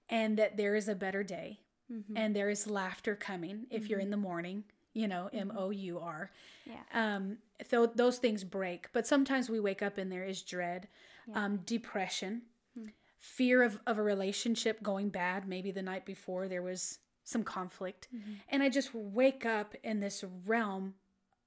and 0.08 0.38
that 0.38 0.56
there 0.56 0.76
is 0.76 0.88
a 0.88 0.94
better 0.94 1.24
day 1.24 1.60
Mhm. 1.90 2.12
and 2.16 2.36
there 2.36 2.50
is 2.50 2.68
laughter 2.68 3.16
coming 3.16 3.66
if 3.70 3.88
you're 3.88 3.98
in 3.98 4.10
the 4.10 4.16
morning, 4.16 4.64
you 4.98 5.08
know, 5.08 5.28
M 5.32 5.52
O 5.56 5.70
U 5.70 5.98
R. 6.00 6.30
Yeah. 6.66 6.82
Um, 6.92 7.38
so 7.70 7.86
those 7.86 8.18
things 8.18 8.44
break, 8.44 8.88
but 8.92 9.06
sometimes 9.06 9.48
we 9.48 9.60
wake 9.60 9.82
up 9.82 9.96
and 9.98 10.10
there 10.12 10.24
is 10.24 10.42
dread, 10.42 10.88
Yeah. 11.26 11.44
um, 11.44 11.56
depression, 11.64 12.42
Hmm. 12.76 12.86
fear 13.18 13.62
of, 13.62 13.80
of 13.86 13.98
a 13.98 14.02
relationship 14.02 14.82
going 14.82 15.08
bad. 15.10 15.46
Maybe 15.48 15.70
the 15.70 15.82
night 15.82 16.04
before 16.04 16.48
there 16.48 16.62
was 16.62 16.98
some 17.24 17.42
conflict. 17.44 18.08
Mhm. 18.14 18.36
And 18.48 18.62
I 18.62 18.68
just 18.68 18.94
wake 18.94 19.44
up 19.46 19.74
in 19.82 20.00
this 20.00 20.24
realm 20.46 20.94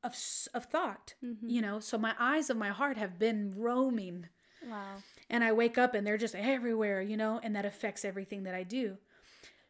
of, 0.03 0.11
s- 0.13 0.47
of 0.53 0.65
thought, 0.65 1.13
Mhm. 1.23 1.37
you 1.43 1.61
know. 1.61 1.79
So 1.79 1.97
my 1.97 2.15
eyes 2.19 2.49
of 2.49 2.57
my 2.57 2.69
heart 2.69 2.97
have 2.97 3.17
been 3.19 3.53
roaming 3.55 4.29
Wow. 4.67 4.97
and 5.29 5.43
I 5.43 5.51
wake 5.53 5.77
up 5.77 5.93
and 5.93 6.05
they're 6.05 6.17
just 6.17 6.35
everywhere, 6.35 7.01
you 7.01 7.17
know, 7.17 7.39
and 7.43 7.55
that 7.55 7.65
affects 7.65 8.03
everything 8.05 8.43
that 8.43 8.53
I 8.55 8.63
do. 8.63 8.97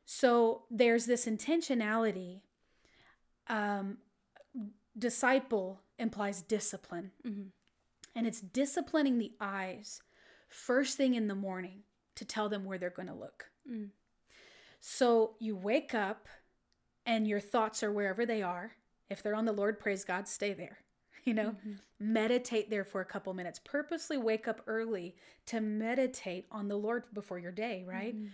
So 0.06 0.64
there's 0.70 1.06
this 1.06 1.26
intentionality. 1.26 2.42
Um, 3.52 3.98
disciple 4.98 5.82
implies 6.00 6.42
discipline, 6.42 7.12
Mhm. 7.24 7.52
and 8.16 8.28
it's 8.28 8.42
disciplining 8.42 9.18
the 9.18 9.36
eyes 9.40 10.02
first 10.48 10.98
thing 10.98 11.14
in 11.16 11.28
the 11.28 11.36
morning 11.36 11.84
to 12.16 12.26
tell 12.26 12.50
them 12.50 12.66
where 12.66 12.78
they're 12.78 12.90
going 12.90 13.08
to 13.08 13.14
look. 13.14 13.52
Mm. 13.70 13.92
So 14.80 15.36
you 15.40 15.56
wake 15.56 15.94
up 15.94 16.28
and 17.06 17.28
your 17.28 17.40
thoughts 17.40 17.84
are 17.84 17.92
wherever 17.92 18.26
they 18.26 18.42
are. 18.42 18.76
If 19.10 19.22
they're 19.24 19.36
on 19.36 19.46
the 19.46 19.54
Lord, 19.54 19.80
praise 19.80 20.04
God, 20.04 20.28
stay 20.28 20.54
there. 20.54 20.80
You 21.24 21.36
know, 21.36 21.52
Mhm. 21.52 21.80
meditate 22.00 22.72
there 22.72 22.84
for 22.84 23.00
a 23.00 23.06
couple 23.06 23.32
minutes. 23.36 23.60
Purposely 23.60 24.18
wake 24.18 24.48
up 24.48 24.62
early 24.66 25.16
to 25.46 25.62
meditate 25.62 26.48
on 26.50 26.68
the 26.68 26.78
Lord 26.80 27.14
before 27.14 27.38
your 27.38 27.52
day, 27.52 27.84
right? 27.84 28.16
Mhm. 28.16 28.32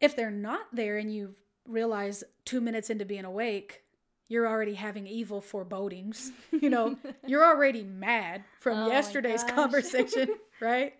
If 0.00 0.14
they're 0.14 0.30
not 0.30 0.74
there 0.74 0.98
and 0.98 1.12
you 1.14 1.34
realize 1.64 2.22
two 2.44 2.60
minutes 2.60 2.90
into 2.90 3.06
being 3.06 3.24
awake, 3.24 3.83
you're 4.28 4.46
already 4.48 4.74
having 4.74 5.06
evil 5.06 5.40
forebodings. 5.40 6.32
You 6.52 6.70
know, 6.70 6.96
you're 7.26 7.44
already 7.44 7.82
mad 7.82 8.44
from 8.60 8.78
Oh 8.78 8.88
yesterday's 8.88 9.44
conversation, 9.44 10.28
right? 10.60 10.94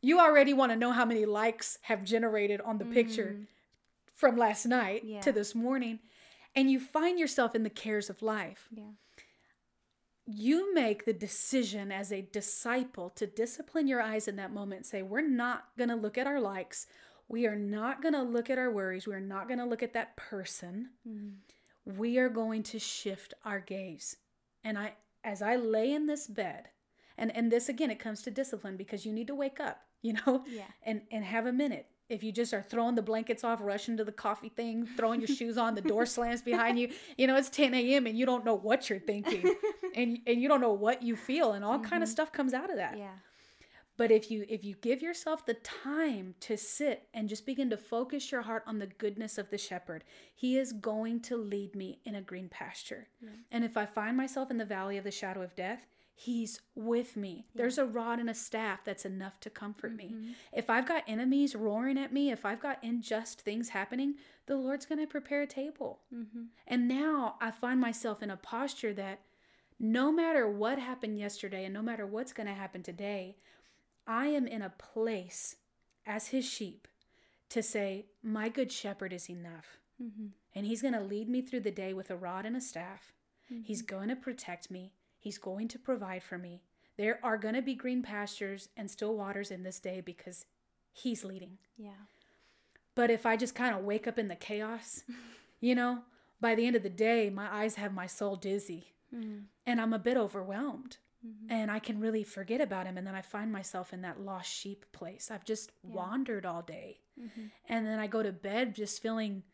You 0.00 0.18
already 0.20 0.52
want 0.52 0.72
to 0.72 0.76
know 0.76 0.90
how 0.92 1.04
many 1.04 1.24
likes 1.26 1.78
have 1.82 2.02
generated 2.04 2.60
on 2.60 2.78
the 2.78 2.84
picture 2.86 3.36
Mhm. 3.36 3.46
from 4.14 4.36
last 4.36 4.64
night 4.66 5.04
Yeah. 5.04 5.20
to 5.20 5.32
this 5.32 5.54
morning. 5.54 6.00
And 6.54 6.70
you 6.70 6.80
find 6.80 7.18
yourself 7.18 7.54
in 7.54 7.62
the 7.62 7.70
cares 7.70 8.08
of 8.10 8.20
life. 8.22 8.68
Yeah. 8.72 8.92
You 10.26 10.72
make 10.72 11.04
the 11.04 11.12
decision 11.12 11.90
as 11.90 12.12
a 12.12 12.22
disciple 12.22 13.10
to 13.10 13.26
discipline 13.26 13.88
your 13.88 14.00
eyes 14.00 14.28
in 14.28 14.36
that 14.36 14.52
moment 14.52 14.78
and 14.80 14.86
say, 14.86 15.02
We're 15.02 15.26
not 15.26 15.68
going 15.76 15.90
to 15.90 15.96
look 15.96 16.16
at 16.16 16.26
our 16.26 16.40
likes. 16.40 16.86
We 17.28 17.46
are 17.46 17.56
not 17.56 18.02
going 18.02 18.14
to 18.14 18.22
look 18.22 18.48
at 18.50 18.58
our 18.58 18.70
worries. 18.70 19.06
We're 19.06 19.18
not 19.20 19.48
going 19.48 19.58
to 19.58 19.64
look 19.64 19.82
at 19.82 19.94
that 19.94 20.16
person. 20.16 20.90
Mhm. 21.08 21.34
We 21.84 22.18
are 22.18 22.28
going 22.28 22.62
to 22.64 22.78
shift 22.78 23.34
our 23.44 23.60
gaze. 23.60 24.16
And 24.64 24.78
I, 24.78 24.94
as 25.24 25.42
I 25.42 25.56
lay 25.56 25.92
in 25.92 26.06
this 26.06 26.26
bed, 26.26 26.68
and, 27.18 27.34
and 27.34 27.50
this 27.50 27.68
again, 27.68 27.90
it 27.90 27.98
comes 27.98 28.22
to 28.22 28.30
discipline 28.30 28.76
because 28.76 29.04
you 29.04 29.12
need 29.12 29.26
to 29.26 29.34
wake 29.34 29.60
up, 29.60 29.80
you 30.02 30.14
know, 30.14 30.44
Yeah. 30.48 30.64
and, 30.82 31.02
and 31.10 31.24
have 31.24 31.46
a 31.46 31.52
minute. 31.52 31.86
If 32.08 32.22
you 32.22 32.30
just 32.30 32.52
are 32.52 32.62
throwing 32.62 32.94
the 32.94 33.02
blankets 33.02 33.42
off, 33.42 33.60
rushing 33.62 33.96
to 33.96 34.04
the 34.04 34.12
coffee 34.12 34.50
thing, 34.50 34.86
throwing 34.96 35.20
your 35.20 35.28
shoes 35.36 35.56
on, 35.56 35.74
the 35.74 35.80
door 35.80 36.04
slams 36.04 36.42
behind 36.42 36.78
you, 36.78 36.90
you 37.16 37.26
know, 37.26 37.36
it's 37.36 37.48
10 37.48 37.72
a.m. 37.74 38.06
and 38.06 38.18
you 38.18 38.26
don't 38.26 38.44
know 38.44 38.54
what 38.54 38.90
you're 38.90 38.98
thinking 38.98 39.54
and, 39.94 40.18
and 40.26 40.42
you 40.42 40.48
don't 40.48 40.60
know 40.60 40.72
what 40.72 41.02
you 41.02 41.16
feel 41.16 41.52
and 41.52 41.64
all 41.64 41.78
kind 41.78 42.02
of 42.02 42.08
mm-hmm. 42.08 42.12
stuff 42.12 42.32
comes 42.32 42.52
out 42.52 42.70
of 42.70 42.76
that. 42.76 42.98
Yeah. 42.98 43.12
But 43.96 44.10
if 44.10 44.30
you 44.30 44.44
if 44.48 44.64
you 44.64 44.74
give 44.80 45.02
yourself 45.02 45.44
the 45.44 45.54
time 45.54 46.34
to 46.40 46.56
sit 46.56 47.08
and 47.12 47.28
just 47.28 47.44
begin 47.44 47.70
to 47.70 47.76
focus 47.76 48.32
your 48.32 48.42
heart 48.42 48.64
on 48.66 48.78
the 48.78 48.86
goodness 48.86 49.38
of 49.38 49.50
the 49.50 49.58
shepherd, 49.58 50.04
he 50.34 50.56
is 50.56 50.72
going 50.72 51.20
to 51.20 51.36
lead 51.36 51.74
me 51.76 52.00
in 52.04 52.14
a 52.14 52.22
green 52.22 52.48
pasture. 52.48 53.08
And 53.50 53.64
if 53.64 53.76
I 53.76 53.86
find 53.86 54.16
myself 54.16 54.50
in 54.50 54.58
the 54.58 54.64
valley 54.64 54.96
of 54.96 55.04
the 55.04 55.10
shadow 55.10 55.42
of 55.42 55.54
death, 55.54 55.86
he's 56.14 56.60
with 56.74 57.16
me. 57.16 57.46
There's 57.54 57.78
a 57.78 57.84
rod 57.84 58.18
and 58.18 58.30
a 58.30 58.34
staff 58.34 58.80
that's 58.84 59.04
enough 59.04 59.40
to 59.40 59.50
comfort 59.50 59.94
me. 59.94 60.14
If 60.52 60.70
I've 60.70 60.86
got 60.86 61.04
enemies 61.06 61.54
roaring 61.54 61.98
at 61.98 62.12
me, 62.12 62.30
if 62.30 62.44
I've 62.44 62.60
got 62.60 62.82
unjust 62.82 63.40
things 63.40 63.70
happening, 63.70 64.14
the 64.46 64.56
Lord's 64.56 64.86
going 64.86 65.00
to 65.00 65.06
prepare 65.06 65.42
a 65.42 65.46
table. 65.46 66.00
Mm-hmm. 66.14 66.44
And 66.66 66.88
now 66.88 67.36
I 67.40 67.50
find 67.50 67.80
myself 67.80 68.22
in 68.22 68.30
a 68.30 68.36
posture 68.36 68.94
that 68.94 69.20
no 69.78 70.12
matter 70.12 70.48
what 70.48 70.78
happened 70.78 71.18
yesterday 71.18 71.64
and 71.64 71.74
no 71.74 71.82
matter 71.82 72.06
what's 72.06 72.32
going 72.32 72.46
to 72.46 72.54
happen 72.54 72.82
today, 72.82 73.36
I 74.06 74.26
am 74.26 74.46
in 74.46 74.62
a 74.62 74.70
place 74.70 75.56
as 76.06 76.28
his 76.28 76.44
sheep 76.44 76.88
to 77.50 77.62
say, 77.62 78.06
My 78.22 78.48
good 78.48 78.72
shepherd 78.72 79.12
is 79.12 79.28
enough. 79.30 79.78
Mm-hmm. 80.02 80.26
And 80.54 80.66
he's 80.66 80.82
going 80.82 80.94
to 80.94 81.00
lead 81.00 81.28
me 81.28 81.40
through 81.42 81.60
the 81.60 81.70
day 81.70 81.92
with 81.94 82.10
a 82.10 82.16
rod 82.16 82.44
and 82.44 82.56
a 82.56 82.60
staff. 82.60 83.12
He's 83.64 83.82
going 83.82 84.08
to 84.08 84.16
protect 84.16 84.70
me. 84.70 84.92
He's 85.18 85.36
going 85.36 85.68
to 85.68 85.78
provide 85.78 86.22
for 86.22 86.38
me. 86.38 86.62
There 86.96 87.20
are 87.22 87.36
going 87.36 87.54
to 87.54 87.60
be 87.60 87.74
green 87.74 88.02
pastures 88.02 88.70
and 88.78 88.90
still 88.90 89.14
waters 89.14 89.50
in 89.50 89.62
this 89.62 89.78
day 89.78 90.00
because 90.00 90.46
he's 90.90 91.22
leading. 91.22 91.58
Yeah. 91.76 91.90
But 92.94 93.10
if 93.10 93.26
I 93.26 93.36
just 93.36 93.54
kind 93.54 93.74
of 93.76 93.84
wake 93.84 94.06
up 94.06 94.18
in 94.18 94.28
the 94.28 94.36
chaos, 94.36 95.02
you 95.60 95.74
know, 95.74 96.00
by 96.40 96.54
the 96.54 96.66
end 96.66 96.76
of 96.76 96.82
the 96.82 96.88
day, 96.88 97.28
my 97.28 97.54
eyes 97.54 97.74
have 97.74 97.92
my 97.92 98.06
soul 98.06 98.36
dizzy 98.36 98.88
Mm-hmm. 99.14 99.40
and 99.66 99.78
I'm 99.78 99.92
a 99.92 99.98
bit 99.98 100.16
overwhelmed. 100.16 100.96
And 101.48 101.70
I 101.70 101.78
can 101.78 102.00
really 102.00 102.24
forget 102.24 102.60
about 102.60 102.86
him. 102.86 102.98
And 102.98 103.06
then 103.06 103.14
I 103.14 103.22
find 103.22 103.52
myself 103.52 103.92
in 103.92 104.02
that 104.02 104.20
lost 104.20 104.50
sheep 104.52 104.86
place. 104.92 105.30
I've 105.30 105.44
just 105.44 105.70
wandered 105.82 106.44
all 106.44 106.62
day. 106.62 107.00
Mm-hmm. 107.20 107.46
And 107.68 107.86
then 107.86 107.98
I 108.00 108.06
go 108.08 108.22
to 108.22 108.32
bed 108.32 108.74
just 108.74 109.00
feeling 109.00 109.44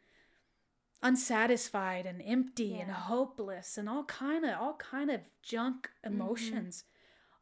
unsatisfied 1.02 2.06
and 2.06 2.20
empty 2.24 2.78
and 2.80 2.90
hopeless 2.90 3.78
and 3.78 3.88
all 3.88 4.02
kind 4.04 4.44
of 4.44 4.58
all 4.60 4.74
kind 4.74 5.10
of 5.10 5.20
junk 5.42 5.88
emotions 6.04 6.82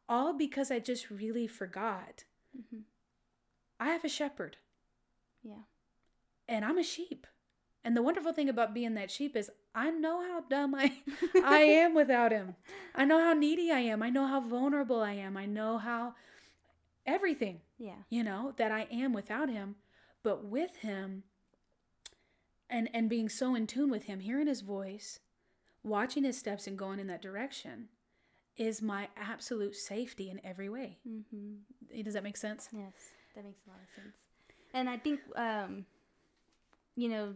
all 0.07 0.31
because 0.31 0.69
i 0.69 0.77
just 0.77 1.09
really 1.09 1.47
forgot 1.47 2.23
Mhm. 2.55 2.83
i 3.79 3.87
have 3.89 4.05
a 4.05 4.09
shepherd 4.09 4.57
Yeah. 5.41 5.63
and 6.47 6.63
i'm 6.63 6.77
a 6.77 6.83
sheep 6.83 7.25
and 7.83 7.97
the 7.97 8.03
wonderful 8.03 8.31
thing 8.31 8.47
about 8.47 8.75
being 8.75 8.93
that 8.93 9.09
sheep 9.09 9.35
is 9.35 9.49
i 9.77 9.89
know 9.91 10.21
how 10.27 10.41
dumb 10.49 10.73
i 10.75 10.91
i 11.43 11.59
am 11.59 11.93
without 11.93 12.31
him 12.31 12.55
i 12.95 13.05
know 13.05 13.19
how 13.19 13.33
needy 13.33 13.71
i 13.71 13.79
am 13.79 14.01
i 14.03 14.09
know 14.09 14.25
how 14.27 14.39
vulnerable 14.41 15.01
i 15.01 15.13
am 15.13 15.37
i 15.37 15.45
know 15.45 15.77
how 15.77 16.13
everything 17.05 17.61
Yeah. 17.77 18.01
you 18.09 18.23
know 18.23 18.53
that 18.57 18.71
i 18.71 18.87
am 18.91 19.13
without 19.13 19.49
him 19.49 19.75
but 20.23 20.43
with 20.45 20.75
him 20.77 21.23
and 22.69 22.89
and 22.93 23.09
being 23.09 23.29
so 23.29 23.55
in 23.55 23.67
tune 23.67 23.89
with 23.89 24.03
him 24.03 24.19
hearing 24.19 24.47
his 24.47 24.61
voice 24.61 25.19
watching 25.83 26.23
his 26.23 26.37
steps 26.37 26.67
and 26.67 26.77
going 26.77 26.99
in 26.99 27.07
that 27.07 27.21
direction 27.21 27.87
is 28.57 28.81
my 28.81 29.07
absolute 29.15 29.75
safety 29.75 30.29
in 30.29 30.41
every 30.43 30.69
way 30.69 30.97
Mm-hmm. 31.07 32.01
does 32.03 32.13
that 32.15 32.23
make 32.23 32.37
sense 32.37 32.67
Yes, 32.73 32.93
that 33.35 33.45
makes 33.45 33.61
a 33.67 33.69
lot 33.69 33.79
of 33.81 33.89
sense. 33.95 34.17
And 34.73 34.89
I 34.89 34.97
think, 34.97 35.19
um, 35.35 35.85
you 36.95 37.07
know, 37.09 37.35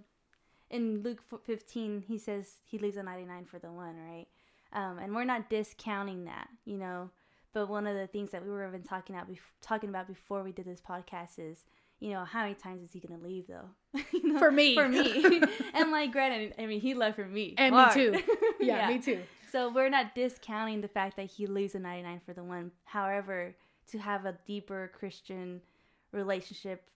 in 0.71 1.03
Luke 1.03 1.21
15, 1.45 2.05
he 2.07 2.17
says 2.17 2.55
he 2.65 2.77
leaves 2.79 2.97
a 2.97 3.03
99 3.03 3.45
for 3.45 3.59
the 3.59 3.71
one, 3.71 3.95
right? 3.97 4.25
Um, 4.73 4.97
and 4.99 5.13
we're 5.13 5.25
not 5.25 5.49
discounting 5.49 6.25
that, 6.25 6.47
you 6.65 6.77
know. 6.77 7.11
But 7.53 7.67
one 7.69 7.85
of 7.85 7.95
the 7.97 8.07
things 8.07 8.31
that 8.31 8.43
we 8.43 8.49
were 8.49 8.65
even 8.67 8.81
talking 8.83 9.15
about, 9.15 9.27
talking 9.61 9.89
about 9.89 10.07
before 10.07 10.41
we 10.41 10.53
did 10.53 10.65
this 10.65 10.79
podcast 10.81 11.37
is, 11.37 11.65
you 11.99 12.11
know, 12.11 12.23
how 12.23 12.43
many 12.43 12.55
times 12.55 12.81
is 12.81 12.93
he 12.93 12.99
gonna 13.01 13.21
leave 13.21 13.45
though? 13.47 13.69
You 14.13 14.33
know, 14.33 14.39
For 14.39 14.49
me. 14.51 14.73
for 14.73 14.87
me, 14.87 15.41
and 15.73 15.91
like 15.91 16.11
granted, 16.13 16.55
I 16.57 16.65
mean, 16.65 16.79
he 16.79 16.93
left 16.93 17.17
for 17.17 17.25
me, 17.27 17.53
and 17.57 17.75
hard. 17.75 17.95
me 17.95 18.03
too 18.03 18.23
yeah, 18.61 18.87
me 18.87 18.99
too 18.99 19.21
So 19.51 19.69
we're 19.71 19.89
not 19.89 20.15
discounting 20.15 20.79
the 20.79 20.87
fact 20.87 21.17
that 21.17 21.25
he 21.29 21.45
leaves 21.47 21.75
a 21.75 21.79
99 21.79 22.21
for 22.25 22.33
the 22.33 22.43
one. 22.43 22.71
However, 22.85 23.53
to 23.91 23.97
have 23.99 24.25
a 24.25 24.37
deeper 24.47 24.89
Christian 24.97 25.59
relationship, 26.13 26.89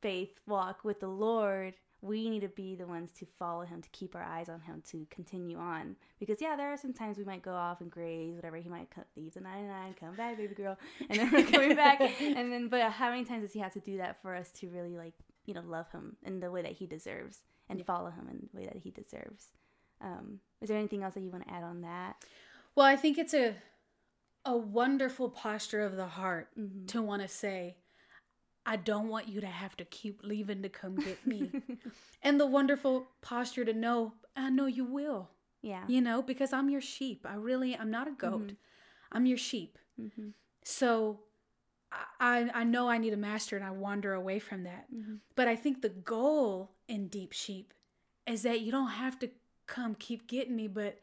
faith 0.00 0.38
walk 0.46 0.84
with 0.84 1.00
the 1.00 1.08
Lord, 1.08 1.74
we 2.02 2.28
need 2.28 2.40
to 2.40 2.48
be 2.48 2.74
the 2.76 2.86
ones 2.86 3.10
to 3.18 3.26
follow 3.38 3.64
him, 3.64 3.82
to 3.82 3.88
keep 3.90 4.14
our 4.14 4.22
eyes 4.22 4.48
on 4.48 4.60
him, 4.60 4.82
to 4.90 5.06
continue 5.10 5.58
on. 5.58 5.96
Because 6.20 6.40
yeah, 6.40 6.54
there 6.56 6.72
are 6.72 6.76
some 6.76 6.92
times 6.92 7.16
we 7.18 7.24
might 7.24 7.42
go 7.42 7.52
off 7.52 7.80
and 7.80 7.90
graze, 7.90 8.34
whatever. 8.36 8.56
He 8.58 8.68
might 8.68 8.88
leave 9.16 9.34
the 9.34 9.40
99, 9.40 9.94
come 9.98 10.14
back, 10.14 10.36
baby 10.36 10.54
girl, 10.54 10.78
and 11.08 11.18
then 11.18 11.32
we're 11.32 11.44
coming 11.44 11.74
back. 11.74 12.00
And 12.20 12.52
then, 12.52 12.68
but 12.68 12.90
how 12.92 13.10
many 13.10 13.24
times 13.24 13.42
does 13.42 13.52
he 13.52 13.60
have 13.60 13.72
to 13.72 13.80
do 13.80 13.96
that 13.98 14.20
for 14.22 14.34
us 14.34 14.50
to 14.60 14.68
really 14.68 14.96
like, 14.96 15.14
you 15.46 15.54
know, 15.54 15.62
love 15.66 15.90
him 15.90 16.16
in 16.24 16.40
the 16.40 16.50
way 16.50 16.62
that 16.62 16.72
he 16.72 16.86
deserves 16.86 17.38
and 17.68 17.84
follow 17.84 18.10
him 18.10 18.28
in 18.30 18.48
the 18.52 18.60
way 18.60 18.66
that 18.66 18.76
he 18.76 18.90
deserves? 18.90 19.46
Um, 20.00 20.40
is 20.60 20.68
there 20.68 20.78
anything 20.78 21.02
else 21.02 21.14
that 21.14 21.22
you 21.22 21.30
want 21.30 21.46
to 21.46 21.52
add 21.52 21.62
on 21.64 21.80
that? 21.82 22.16
well 22.74 22.84
i 22.84 22.94
think 22.96 23.16
it's 23.16 23.32
a 23.32 23.54
a 24.44 24.54
wonderful 24.56 25.30
posture 25.30 25.80
of 25.80 25.96
the 25.96 26.06
heart 26.06 26.48
Mm-hmm. 26.60 26.86
to 26.86 27.00
want 27.00 27.22
to 27.22 27.28
say 27.28 27.76
i 28.66 28.76
don't 28.76 29.08
want 29.08 29.28
you 29.28 29.40
to 29.40 29.46
have 29.46 29.76
to 29.76 29.84
keep 29.86 30.20
leaving 30.24 30.62
to 30.62 30.68
come 30.68 30.94
get 30.96 31.24
me 31.26 31.50
and 32.22 32.38
the 32.40 32.46
wonderful 32.46 33.06
posture 33.22 33.64
to 33.64 33.72
know 33.72 34.12
i 34.36 34.50
know 34.50 34.66
you 34.66 34.84
will 34.84 35.30
Yeah. 35.62 35.84
you 35.88 36.00
know 36.00 36.20
because 36.22 36.52
i'm 36.52 36.68
your 36.68 36.80
sheep 36.82 37.24
i 37.28 37.34
really 37.34 37.76
i'm 37.76 37.90
not 37.90 38.08
a 38.08 38.12
goat 38.12 38.52
i'm 39.12 39.26
your 39.26 39.38
sheep 39.38 39.78
Mm-hmm. 40.00 40.28
so 40.64 41.20
I, 42.20 42.50
I 42.52 42.64
know 42.64 42.88
i 42.90 42.98
need 42.98 43.12
a 43.14 43.16
master 43.16 43.56
and 43.56 43.64
i 43.64 43.70
wander 43.70 44.12
away 44.12 44.38
from 44.40 44.64
that 44.64 44.86
Mm-hmm. 44.94 45.14
but 45.36 45.48
i 45.48 45.56
think 45.56 45.80
the 45.80 45.88
goal 45.88 46.72
in 46.88 47.08
deep 47.08 47.32
sheep 47.32 47.72
is 48.26 48.42
that 48.42 48.60
you 48.60 48.72
don't 48.72 48.88
have 48.90 49.18
to 49.20 49.30
come 49.66 49.94
keep 49.94 50.26
getting 50.26 50.54
me 50.56 50.68
but 50.68 50.98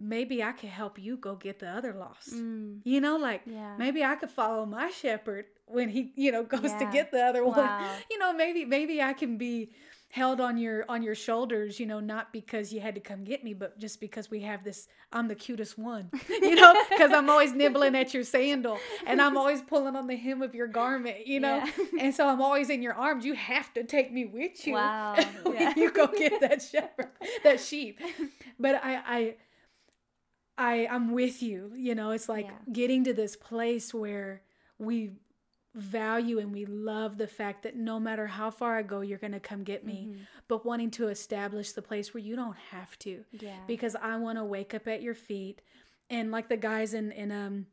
maybe 0.00 0.42
i 0.42 0.52
could 0.52 0.68
help 0.68 0.98
you 0.98 1.16
go 1.16 1.34
get 1.34 1.58
the 1.58 1.68
other 1.68 1.92
lost 1.92 2.30
Mm. 2.34 2.80
you 2.84 3.00
know 3.00 3.16
like 3.16 3.42
Yeah. 3.46 3.76
maybe 3.78 4.04
i 4.04 4.14
could 4.16 4.30
follow 4.30 4.64
my 4.66 4.90
shepherd 4.90 5.46
when 5.66 5.88
he 5.88 6.12
you 6.16 6.32
know 6.32 6.42
goes 6.44 6.72
to 6.74 6.88
get 6.92 7.10
the 7.10 7.22
other 7.24 7.44
one 7.44 7.56
Wow. 7.58 7.96
you 8.10 8.18
know 8.18 8.32
maybe 8.32 8.64
maybe 8.64 9.02
i 9.02 9.12
can 9.12 9.36
be 9.38 9.70
held 10.10 10.40
on 10.40 10.56
your 10.56 10.86
on 10.88 11.02
your 11.02 11.14
shoulders 11.14 11.78
you 11.78 11.84
know 11.84 12.00
not 12.00 12.32
because 12.32 12.72
you 12.72 12.80
had 12.80 12.94
to 12.94 13.00
come 13.00 13.24
get 13.24 13.44
me 13.44 13.52
but 13.52 13.78
just 13.78 14.00
because 14.00 14.30
we 14.30 14.40
have 14.40 14.64
this 14.64 14.88
i'm 15.12 15.28
the 15.28 15.34
cutest 15.34 15.76
one 15.78 16.10
you 16.30 16.54
know 16.54 16.74
because 16.88 17.12
i'm 17.12 17.28
always 17.28 17.52
nibbling 17.52 17.94
at 17.94 18.14
your 18.14 18.24
sandal 18.24 18.78
and 19.06 19.20
i'm 19.20 19.36
always 19.36 19.60
pulling 19.60 19.94
on 19.96 20.06
the 20.06 20.16
hem 20.16 20.40
of 20.40 20.54
your 20.54 20.66
garment 20.66 21.26
you 21.26 21.40
know 21.40 21.56
Yeah. 21.56 21.70
and 22.00 22.14
so 22.14 22.26
i'm 22.26 22.40
always 22.40 22.70
in 22.70 22.80
your 22.80 22.94
arms 22.94 23.26
you 23.26 23.34
have 23.34 23.72
to 23.74 23.84
take 23.84 24.10
me 24.10 24.24
with 24.24 24.66
you 24.66 24.72
Wow. 24.72 25.14
when 25.42 25.54
Yeah. 25.54 25.74
you 25.76 25.90
go 25.90 26.06
get 26.06 26.40
that 26.40 26.62
shepherd 26.62 27.10
that 27.44 27.60
sheep 27.60 28.00
but 28.58 28.76
i 28.82 29.02
i 29.06 29.34
I 30.58 30.86
I'm 30.90 31.12
with 31.12 31.42
you. 31.42 31.72
You 31.76 31.94
know, 31.94 32.10
it's 32.10 32.28
like 32.28 32.46
Yeah. 32.46 32.72
getting 32.72 33.04
to 33.04 33.14
this 33.14 33.36
place 33.36 33.94
where 33.94 34.42
we 34.78 35.12
value 35.74 36.38
and 36.38 36.52
we 36.52 36.64
love 36.66 37.18
the 37.18 37.26
fact 37.28 37.62
that 37.62 37.76
no 37.76 38.00
matter 38.00 38.26
how 38.26 38.50
far 38.50 38.76
I 38.78 38.82
go, 38.82 39.00
you're 39.00 39.18
going 39.18 39.32
to 39.32 39.40
come 39.40 39.62
get 39.62 39.84
me, 39.84 40.08
Mm-hmm. 40.10 40.22
but 40.48 40.66
wanting 40.66 40.90
to 40.92 41.08
establish 41.08 41.72
the 41.72 41.82
place 41.82 42.12
where 42.12 42.22
you 42.22 42.34
don't 42.36 42.56
have 42.70 42.98
to 43.00 43.24
Yeah. 43.32 43.58
because 43.66 43.94
I 43.94 44.16
want 44.16 44.38
to 44.38 44.44
wake 44.44 44.74
up 44.74 44.88
at 44.88 45.02
your 45.02 45.14
feet 45.14 45.60
and 46.10 46.30
like 46.32 46.48
the 46.48 46.56
guys 46.56 46.94
in 46.94 47.12
in 47.12 47.30
um 47.30 47.66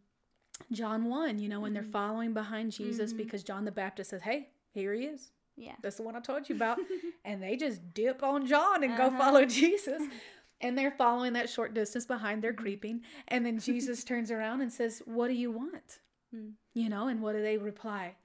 John 0.72 1.06
1, 1.06 1.40
you 1.40 1.50
know, 1.50 1.60
when 1.60 1.74
they're 1.74 1.84
following 1.84 2.34
behind 2.34 2.72
Jesus 2.72 3.12
Mhm. 3.14 3.18
because 3.18 3.44
John 3.44 3.66
the 3.66 3.72
Baptist 3.72 4.12
says, 4.12 4.22
"Hey, 4.22 4.50
here 4.72 4.94
he 4.94 5.06
is. 5.06 5.32
Yeah. 5.58 5.76
That's 5.82 5.98
the 5.98 6.04
one 6.04 6.16
I 6.16 6.20
told 6.22 6.48
you 6.50 6.56
about. 6.56 6.80
and 7.26 7.42
they 7.42 7.56
just 7.58 7.94
dip 7.94 8.24
on 8.24 8.46
John 8.46 8.84
and 8.84 8.96
go 8.98 9.06
Uh-huh. 9.08 9.18
follow 9.18 9.46
Jesus. 9.62 10.02
And 10.62 10.78
they're 10.78 10.92
following 10.92 11.34
that 11.34 11.50
short 11.50 11.74
distance 11.74 12.06
behind, 12.06 12.42
they're 12.44 12.54
Mm-hmm. 12.54 12.62
creeping. 12.64 13.02
And 13.28 13.46
then 13.46 13.60
Jesus 13.60 14.04
turns 14.12 14.32
around 14.32 14.62
and 14.62 14.72
says, 14.72 15.02
What 15.06 15.28
do 15.28 15.34
you 15.34 15.52
want? 15.52 16.00
Mm. 16.34 16.54
You 16.74 16.90
know, 16.90 17.08
and 17.08 17.22
what 17.22 17.34
do 17.36 17.42
they 17.42 17.58
reply? 17.58 18.16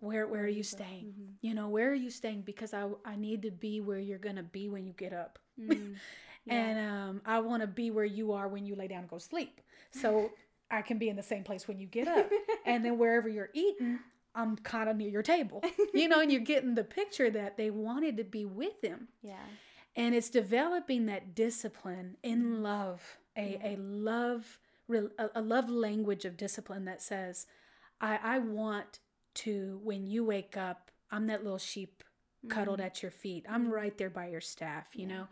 Where 0.00 0.26
where 0.26 0.42
are 0.44 0.48
you 0.48 0.62
staying? 0.62 1.12
Mhm. 1.18 1.32
You 1.42 1.54
know, 1.54 1.68
where 1.68 1.90
are 1.90 1.94
you 1.94 2.10
staying? 2.10 2.42
Because 2.42 2.72
I 2.74 2.88
I 3.04 3.16
need 3.16 3.42
to 3.42 3.50
be 3.50 3.80
where 3.80 3.98
you're 3.98 4.18
gonna 4.18 4.42
be 4.42 4.68
when 4.68 4.86
you 4.86 4.92
get 4.92 5.12
up. 5.12 5.38
Mm. 5.60 5.94
Yeah. 6.46 6.54
And 6.54 6.78
um, 6.90 7.20
I 7.26 7.40
want 7.40 7.60
to 7.60 7.66
be 7.66 7.90
where 7.90 8.04
you 8.04 8.32
are 8.32 8.48
when 8.48 8.64
you 8.64 8.74
lay 8.74 8.88
down 8.88 9.00
and 9.00 9.08
go 9.10 9.18
sleep. 9.18 9.60
So 9.92 10.32
I 10.70 10.80
can 10.80 10.96
be 10.96 11.10
in 11.10 11.16
the 11.16 11.22
same 11.22 11.44
place 11.44 11.68
when 11.68 11.78
you 11.78 11.86
get 11.86 12.08
up. 12.08 12.30
and 12.64 12.82
then 12.82 12.96
wherever 12.96 13.28
you're 13.28 13.50
eating, 13.52 13.98
I'm 14.34 14.56
kind 14.56 14.88
of 14.88 14.96
near 14.96 15.10
your 15.10 15.22
table. 15.22 15.62
You 15.92 16.08
know, 16.08 16.20
and 16.20 16.32
you're 16.32 16.40
getting 16.40 16.74
the 16.74 16.82
picture 16.82 17.28
that 17.30 17.58
they 17.58 17.68
wanted 17.68 18.16
to 18.16 18.24
be 18.24 18.46
with 18.46 18.82
him. 18.82 19.08
yeah. 19.22 19.36
And 19.96 20.14
it's 20.14 20.30
developing 20.30 21.06
that 21.06 21.34
discipline 21.34 22.16
in 22.22 22.62
love, 22.62 23.18
a, 23.36 23.58
a 23.62 23.76
love 23.76 24.60
a, 25.34 25.40
love 25.40 25.68
language 25.70 26.24
of 26.24 26.36
discipline 26.36 26.84
that 26.86 27.00
says, 27.00 27.46
I, 28.00 28.18
I 28.22 28.38
want 28.40 28.98
to, 29.34 29.80
when 29.84 30.04
you 30.06 30.24
wake 30.24 30.56
up, 30.56 30.90
I'm 31.12 31.28
that 31.28 31.44
little 31.44 31.58
sheep 31.58 32.02
cuddled 32.48 32.80
at 32.80 33.02
your 33.02 33.12
feet. 33.12 33.46
I'm 33.48 33.70
right 33.70 33.96
there 33.98 34.10
by 34.10 34.28
your 34.28 34.40
staff, 34.40 34.88
you 34.94 35.06
Yeah. 35.06 35.14
know, 35.14 35.28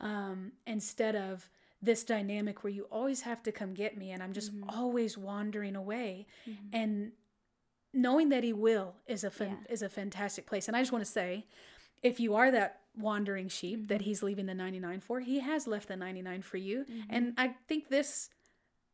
um, 0.00 0.52
instead 0.66 1.14
of 1.16 1.50
this 1.82 2.04
dynamic 2.04 2.62
where 2.64 2.72
you 2.72 2.84
always 2.84 3.22
have 3.22 3.42
to 3.42 3.52
come 3.52 3.74
get 3.74 3.98
me 3.98 4.12
and 4.12 4.22
I'm 4.22 4.32
just 4.32 4.54
Mhm. 4.54 4.64
always 4.68 5.18
wandering 5.18 5.74
away. 5.76 6.26
Mhm. 6.48 6.68
And 6.72 7.12
knowing 7.92 8.28
that 8.30 8.44
he 8.44 8.52
will 8.52 8.94
is 9.06 9.24
a 9.24 9.30
fan, 9.30 9.66
Yeah. 9.66 9.72
is 9.72 9.82
a 9.82 9.88
fantastic 9.88 10.46
place. 10.46 10.68
And 10.68 10.76
I 10.76 10.80
just 10.80 10.92
want 10.92 11.04
to 11.04 11.10
say, 11.10 11.46
if 12.02 12.18
you 12.20 12.34
are 12.34 12.50
that 12.50 12.81
wandering 12.96 13.48
sheep 13.48 13.88
that 13.88 14.00
Mhm. 14.00 14.04
he's 14.04 14.22
leaving 14.22 14.46
the 14.46 14.54
99 14.54 15.00
for, 15.00 15.20
he 15.20 15.40
has 15.40 15.66
left 15.66 15.88
the 15.88 15.96
99 15.96 16.42
for 16.42 16.56
you. 16.58 16.84
Mhm. 16.84 17.06
And 17.08 17.34
I 17.38 17.48
think 17.68 17.88
this, 17.88 18.28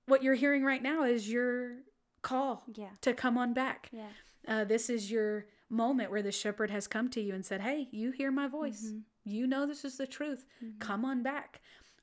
what 0.06 0.22
you're 0.22 0.34
hearing 0.34 0.64
right 0.64 0.82
now, 0.82 1.02
is 1.04 1.30
your 1.30 1.78
call 2.22 2.64
Yeah. 2.74 2.90
to 3.02 3.12
come 3.14 3.36
on 3.38 3.52
back. 3.54 3.88
Yeah. 3.92 4.10
Uh, 4.46 4.64
this 4.64 4.88
is 4.88 5.10
your 5.10 5.46
moment 5.68 6.10
where 6.10 6.22
the 6.22 6.32
shepherd 6.32 6.70
has 6.70 6.86
come 6.86 7.08
to 7.10 7.20
you 7.20 7.34
and 7.34 7.44
said, 7.44 7.60
Hey, 7.60 7.88
you 7.90 8.10
hear 8.12 8.30
my 8.30 8.46
voice. 8.48 8.86
Mhm. 8.92 9.02
You 9.24 9.46
know 9.46 9.66
this 9.66 9.84
is 9.84 9.98
the 9.98 10.06
truth. 10.06 10.46
Mhm. 10.62 10.78
Come 10.80 11.04
on 11.04 11.22
back. 11.22 11.60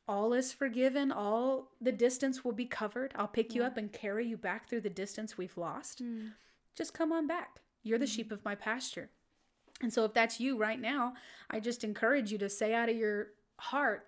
All 0.07 0.33
is 0.33 0.53
forgiven. 0.53 1.11
All 1.11 1.71
the 1.81 1.91
distance 1.91 2.43
will 2.45 2.51
be 2.51 2.65
covered. 2.67 3.11
I'll 3.15 3.27
pick 3.27 3.55
you 3.55 3.63
up 3.63 3.75
and 3.77 3.91
carry 3.91 4.27
you 4.27 4.37
back 4.37 4.69
through 4.69 4.81
the 4.81 4.89
distance 4.91 5.35
we've 5.37 5.57
lost. 5.57 6.03
Mm. 6.03 6.33
Just 6.75 6.93
come 6.93 7.11
on 7.11 7.25
back. 7.25 7.61
You're 7.81 7.97
the 7.97 8.05
Mhm. 8.05 8.15
sheep 8.15 8.31
of 8.31 8.45
my 8.45 8.53
pasture. 8.53 9.09
And 9.81 9.91
so, 9.93 10.05
if 10.05 10.13
that's 10.13 10.39
you 10.39 10.57
right 10.57 10.79
now, 10.79 11.13
I 11.49 11.59
just 11.59 11.83
encourage 11.83 12.31
you 12.31 12.37
to 12.39 12.49
say 12.49 12.73
out 12.73 12.89
of 12.89 12.95
your 12.95 13.27
heart, 13.59 14.07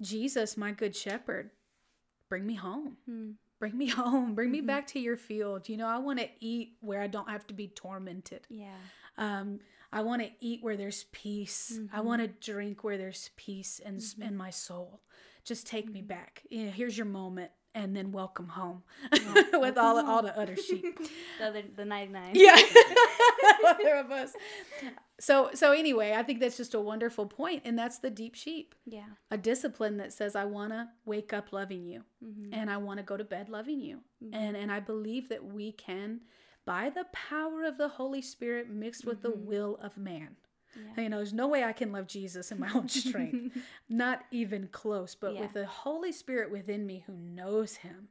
Jesus, 0.00 0.56
my 0.56 0.72
good 0.72 0.96
shepherd, 0.96 1.50
bring 2.28 2.46
me 2.46 2.54
home. 2.54 2.96
Mm. 3.08 3.34
Bring 3.58 3.76
me 3.76 3.86
home. 3.88 4.34
Bring 4.34 4.50
me 4.50 4.62
Mhm. 4.62 4.66
back 4.66 4.86
to 4.88 5.00
your 5.00 5.16
field. 5.16 5.68
You 5.68 5.76
know, 5.76 5.86
I 5.86 5.98
want 5.98 6.18
to 6.18 6.28
eat 6.40 6.76
where 6.80 7.00
I 7.02 7.06
don't 7.06 7.28
have 7.28 7.46
to 7.48 7.54
be 7.54 7.68
tormented. 7.68 8.46
Yeah. 8.48 8.74
Um, 9.18 9.60
I 9.92 10.02
want 10.02 10.22
to 10.22 10.30
eat 10.40 10.62
where 10.62 10.76
there's 10.76 11.04
peace. 11.12 11.78
I 11.92 11.98
Mhm. 12.00 12.04
want 12.04 12.22
to 12.22 12.28
drink 12.28 12.82
where 12.84 12.96
there's 12.96 13.30
peace 13.36 13.78
in, 13.80 13.96
s 13.96 14.14
Mhm. 14.14 14.28
in 14.28 14.36
my 14.36 14.50
soul. 14.50 15.02
Just 15.44 15.66
take 15.66 15.90
me 15.90 16.00
Mhm. 16.02 16.06
back. 16.08 16.46
You 16.50 16.64
know, 16.66 16.70
here's 16.70 16.96
your 16.96 17.06
moment, 17.06 17.52
and 17.74 17.94
then 17.96 18.10
welcome 18.12 18.48
home 18.48 18.82
Yeah. 19.12 19.34
with 19.54 19.76
all 19.78 19.94
Welcome 19.94 20.10
all 20.10 20.16
home. 20.16 20.24
the 20.26 20.38
other 20.38 20.56
sheep. 20.56 20.98
the 21.38 21.46
other, 21.46 21.62
the 21.76 21.84
99. 21.84 22.30
yeah, 22.34 22.56
other 23.66 23.96
of 23.96 24.10
us. 24.10 24.32
So 25.20 25.50
so 25.54 25.72
anyway, 25.72 26.14
I 26.16 26.22
think 26.22 26.40
that's 26.40 26.56
just 26.56 26.74
a 26.74 26.80
wonderful 26.80 27.26
point, 27.26 27.62
and 27.64 27.78
that's 27.78 27.98
the 27.98 28.10
deep 28.10 28.34
sheep, 28.34 28.74
Yeah. 28.86 29.04
a 29.30 29.36
discipline 29.36 29.98
that 29.98 30.12
says 30.12 30.34
I 30.34 30.44
want 30.46 30.72
to 30.72 30.88
wake 31.04 31.32
up 31.32 31.52
loving 31.52 31.84
you, 31.84 32.02
Mm-hmm. 32.24 32.52
and 32.54 32.70
I 32.70 32.76
want 32.78 32.98
to 32.98 33.02
go 33.04 33.16
to 33.16 33.24
bed 33.24 33.48
loving 33.48 33.80
you, 33.80 34.00
and 34.32 34.56
and 34.56 34.70
I 34.72 34.80
believe 34.80 35.28
that 35.28 35.44
we 35.44 35.72
can. 35.72 36.20
By 36.66 36.90
the 36.90 37.04
power 37.12 37.64
of 37.64 37.78
the 37.78 37.88
Holy 37.88 38.22
Spirit 38.22 38.68
mixed 38.70 39.04
with 39.04 39.22
the 39.22 39.30
Mhm. 39.30 39.44
will 39.44 39.76
of 39.82 39.96
man. 39.96 40.36
Yeah. 40.76 41.02
You 41.04 41.08
know, 41.08 41.16
there's 41.16 41.32
no 41.32 41.48
way 41.48 41.64
I 41.64 41.72
can 41.72 41.92
love 41.92 42.06
Jesus 42.06 42.50
in 42.52 42.58
my 42.60 42.70
own 42.72 42.88
strength. 43.02 43.56
Not 43.88 44.24
even 44.30 44.68
close. 44.68 45.14
But 45.14 45.34
Yeah. 45.34 45.40
with 45.42 45.52
the 45.54 45.66
Holy 45.66 46.12
Spirit 46.12 46.50
within 46.50 46.86
me 46.86 47.04
who 47.06 47.12
knows 47.14 47.76
him 47.76 48.08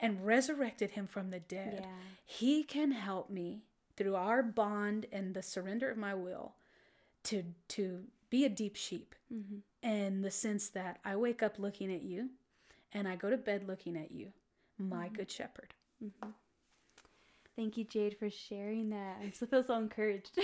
and 0.00 0.24
resurrected 0.26 0.92
him 0.92 1.06
from 1.06 1.30
the 1.30 1.40
dead, 1.40 1.80
yeah. 1.82 1.90
he 2.24 2.62
can 2.64 2.92
help 2.92 3.30
me 3.30 3.62
through 3.96 4.16
our 4.16 4.42
bond 4.42 5.06
and 5.12 5.34
the 5.34 5.42
surrender 5.42 5.90
of 5.90 5.96
my 5.98 6.14
will 6.14 6.54
to 7.24 7.44
to 7.68 8.04
be 8.30 8.44
a 8.44 8.48
deep 8.48 8.76
sheep 8.76 9.14
Mm-hmm. 9.32 9.88
in 9.88 10.22
the 10.22 10.30
sense 10.30 10.68
that 10.70 10.98
I 11.04 11.14
wake 11.16 11.40
up 11.42 11.58
looking 11.58 11.92
at 11.94 12.02
you 12.02 12.30
and 12.92 13.06
I 13.06 13.14
go 13.14 13.30
to 13.30 13.36
bed 13.36 13.68
looking 13.68 13.96
at 13.96 14.10
you, 14.10 14.32
my 14.78 15.08
Mhm. 15.08 15.12
good 15.18 15.30
shepherd. 15.30 15.74
Mm-hmm. 16.02 16.30
Thank 17.60 17.76
you, 17.76 17.84
Jade, 17.84 18.16
for 18.18 18.30
sharing 18.30 18.88
that. 18.88 19.18
I 19.22 19.28
still 19.32 19.46
feel 19.46 19.62
so 19.62 19.74
encouraged. 19.74 20.30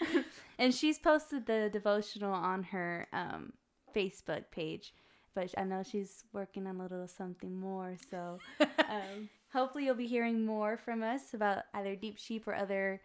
and 0.60 0.72
she's 0.72 1.00
posted 1.00 1.46
the 1.46 1.68
devotional 1.72 2.32
on 2.32 2.62
her 2.62 3.08
um, 3.12 3.52
Facebook 3.92 4.44
page, 4.52 4.94
but 5.34 5.52
I 5.58 5.64
know 5.64 5.82
she's 5.82 6.22
working 6.32 6.68
on 6.68 6.78
a 6.78 6.82
little 6.84 7.08
something 7.08 7.58
more. 7.58 7.96
So 8.08 8.38
um, 8.60 9.30
hopefully, 9.52 9.86
you'll 9.86 9.96
be 9.96 10.06
hearing 10.06 10.46
more 10.46 10.76
from 10.76 11.02
us 11.02 11.34
about 11.34 11.64
either 11.74 11.96
deep 11.96 12.18
sheep 12.18 12.46
or 12.46 12.54
other 12.54 13.00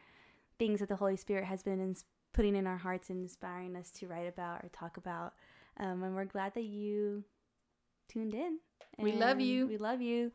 things 0.60 0.80
that 0.80 0.90
the 0.90 0.96
Holy 0.98 1.18
Spirit 1.18 1.46
has 1.46 1.64
been 1.64 1.82
ins- 1.82 2.06
putting 2.34 2.56
in 2.56 2.68
our 2.68 2.78
hearts 2.78 3.10
and 3.10 3.20
inspiring 3.20 3.76
us 3.76 3.90
to 3.94 4.06
write 4.06 4.28
about 4.28 4.64
or 4.64 4.70
talk 4.70 4.98
about. 4.98 5.34
Um, 5.80 6.04
and 6.04 6.16
we're 6.16 6.26
glad 6.26 6.54
that 6.54 6.66
you 6.66 7.24
tuned 8.08 8.36
in. 8.36 8.60
We 9.00 9.14
love 9.14 9.40
you. 9.40 9.66
We 9.66 9.78
love 9.78 10.02
you. 10.02 10.32